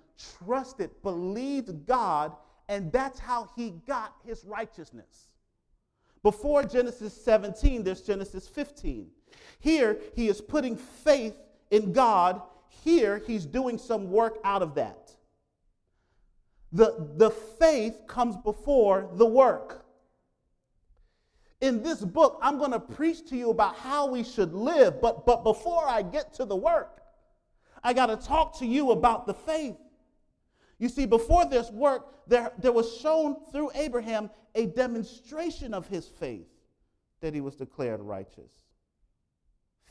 trusted, 0.45 0.89
believed 1.03 1.85
God, 1.85 2.33
and 2.67 2.91
that's 2.91 3.19
how 3.19 3.49
he 3.55 3.71
got 3.87 4.15
his 4.25 4.43
righteousness. 4.45 5.29
Before 6.23 6.63
Genesis 6.63 7.13
17, 7.23 7.83
there's 7.83 8.01
Genesis 8.01 8.47
15. 8.47 9.07
Here, 9.59 9.99
he 10.15 10.27
is 10.27 10.41
putting 10.41 10.75
faith 10.75 11.37
in 11.69 11.93
God. 11.93 12.41
Here, 12.83 13.21
he's 13.27 13.45
doing 13.45 13.77
some 13.77 14.09
work 14.09 14.39
out 14.43 14.63
of 14.63 14.75
that. 14.75 15.11
The, 16.71 17.09
the 17.17 17.29
faith 17.29 18.01
comes 18.07 18.35
before 18.37 19.09
the 19.13 19.25
work. 19.25 19.85
In 21.61 21.83
this 21.83 22.01
book, 22.01 22.39
I'm 22.41 22.57
going 22.57 22.71
to 22.71 22.79
preach 22.79 23.27
to 23.29 23.37
you 23.37 23.49
about 23.49 23.75
how 23.77 24.07
we 24.07 24.23
should 24.23 24.53
live, 24.53 24.99
but, 25.01 25.25
but 25.25 25.43
before 25.43 25.87
I 25.87 26.01
get 26.01 26.33
to 26.35 26.45
the 26.45 26.55
work, 26.55 27.01
I 27.85 27.93
got 27.93 28.07
to 28.07 28.17
talk 28.17 28.57
to 28.59 28.65
you 28.65 28.89
about 28.89 29.27
the 29.27 29.35
faith. 29.35 29.77
You 30.79 30.89
see, 30.89 31.05
before 31.05 31.45
this 31.45 31.69
work, 31.69 32.27
there, 32.27 32.51
there 32.57 32.71
was 32.71 32.97
shown 32.97 33.37
through 33.51 33.69
Abraham 33.75 34.31
a 34.55 34.65
demonstration 34.65 35.71
of 35.71 35.87
his 35.87 36.07
faith 36.07 36.47
that 37.21 37.35
he 37.35 37.41
was 37.41 37.55
declared 37.55 38.01
righteous. 38.01 38.51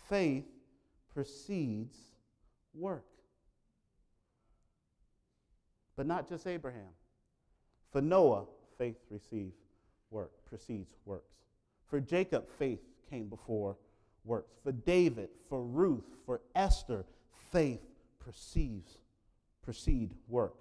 Faith 0.09 0.45
precedes 1.15 1.97
work. 2.75 3.07
But 5.97 6.07
not 6.07 6.29
just 6.29 6.49
Abraham. 6.49 6.91
For 7.93 8.03
Noah, 8.03 8.47
faith 8.77 8.97
received 9.09 9.55
work, 10.11 10.33
precedes 10.49 10.97
works. 11.05 11.37
For 11.87 12.01
Jacob, 12.01 12.49
faith 12.59 12.81
came 13.09 13.29
before 13.29 13.77
works. 14.25 14.57
For 14.65 14.73
David, 14.73 15.29
for 15.49 15.63
Ruth, 15.63 16.17
for 16.27 16.41
Esther, 16.57 17.05
faith 17.51 17.81
perceives, 18.19 18.99
precede 19.63 20.15
work. 20.29 20.55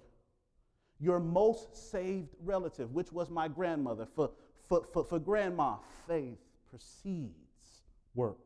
Your 1.00 1.20
most 1.20 1.90
saved 1.90 2.34
relative, 2.42 2.92
which 2.92 3.12
was 3.12 3.30
my 3.30 3.48
grandmother, 3.48 4.06
for, 4.14 4.30
for, 4.68 4.86
for, 4.92 5.04
for 5.04 5.18
grandma, 5.18 5.76
faith 6.06 6.38
precedes 6.70 7.82
work. 8.14 8.38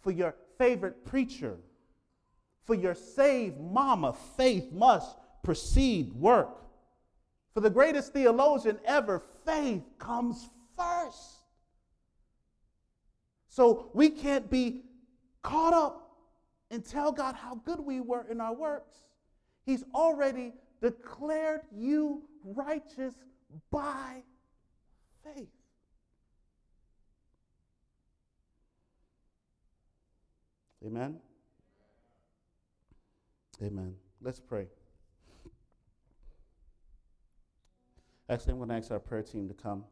For 0.00 0.10
your 0.10 0.34
favorite 0.58 1.04
preacher, 1.04 1.56
for 2.64 2.74
your 2.74 2.94
saved 2.94 3.60
mama, 3.60 4.14
faith 4.36 4.70
must 4.72 5.16
precede 5.42 6.12
work. 6.12 6.62
For 7.54 7.60
the 7.60 7.70
greatest 7.70 8.12
theologian 8.12 8.78
ever, 8.84 9.22
faith 9.44 9.82
comes 9.98 10.48
first. 10.76 11.42
So 13.48 13.90
we 13.92 14.08
can't 14.08 14.48
be 14.48 14.82
caught 15.42 15.74
up 15.74 16.01
and 16.72 16.82
tell 16.82 17.12
God 17.12 17.36
how 17.36 17.54
good 17.54 17.78
we 17.78 18.00
were 18.00 18.26
in 18.28 18.40
our 18.40 18.54
works. 18.54 18.96
He's 19.64 19.84
already 19.94 20.54
declared 20.80 21.60
you 21.70 22.22
righteous 22.42 23.14
by 23.70 24.22
faith. 25.22 25.50
Amen. 30.84 31.18
Amen. 33.62 33.94
Let's 34.22 34.40
pray. 34.40 34.66
Actually, 38.28 38.52
I'm 38.52 38.58
going 38.58 38.70
to 38.70 38.76
ask 38.76 38.90
our 38.90 38.98
prayer 38.98 39.22
team 39.22 39.46
to 39.46 39.54
come. 39.54 39.84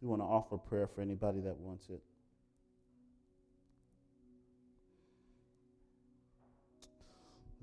We 0.00 0.08
want 0.08 0.22
to 0.22 0.26
offer 0.26 0.56
prayer 0.56 0.86
for 0.86 1.00
anybody 1.00 1.40
that 1.40 1.56
wants 1.56 1.88
it. 1.90 2.00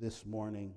This 0.01 0.25
morning, 0.25 0.73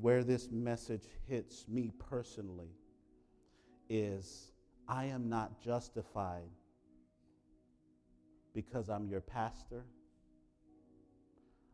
where 0.00 0.22
this 0.22 0.52
message 0.52 1.02
hits 1.26 1.66
me 1.66 1.90
personally 2.08 2.70
is 3.90 4.52
I 4.86 5.06
am 5.06 5.28
not 5.28 5.60
justified 5.60 6.48
because 8.54 8.88
I'm 8.88 9.08
your 9.08 9.20
pastor. 9.20 9.82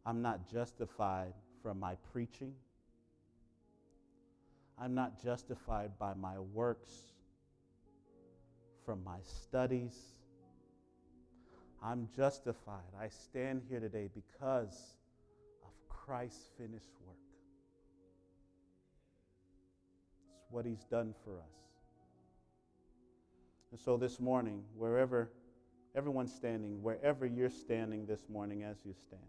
I'm 0.07 0.23
not 0.23 0.51
justified 0.51 1.35
from 1.63 1.79
my 1.79 1.97
preaching. 2.11 2.55
I'm 4.79 4.95
not 4.95 5.23
justified 5.23 5.99
by 5.99 6.15
my 6.15 6.39
works, 6.39 6.95
from 8.87 9.05
my 9.05 9.19
studies. 9.25 10.15
I'm 11.83 12.09
justified. 12.17 12.95
I 12.99 13.11
stand 13.11 13.61
here 13.69 13.79
today 13.79 14.09
because 14.15 14.95
Christ's 16.05 16.49
finished 16.59 16.91
work. 17.07 17.17
It's 20.41 20.51
what 20.51 20.67
he's 20.67 20.85
done 20.91 21.15
for 21.25 21.39
us. 21.39 21.55
And 23.71 23.81
so 23.81 23.97
this 23.97 24.19
morning, 24.19 24.65
wherever 24.77 25.31
everyone's 25.95 26.35
standing, 26.35 26.83
wherever 26.83 27.25
you're 27.25 27.51
standing 27.51 28.07
this 28.07 28.29
morning 28.29 28.65
as 28.65 28.79
you 28.85 28.95
stand. 29.07 29.23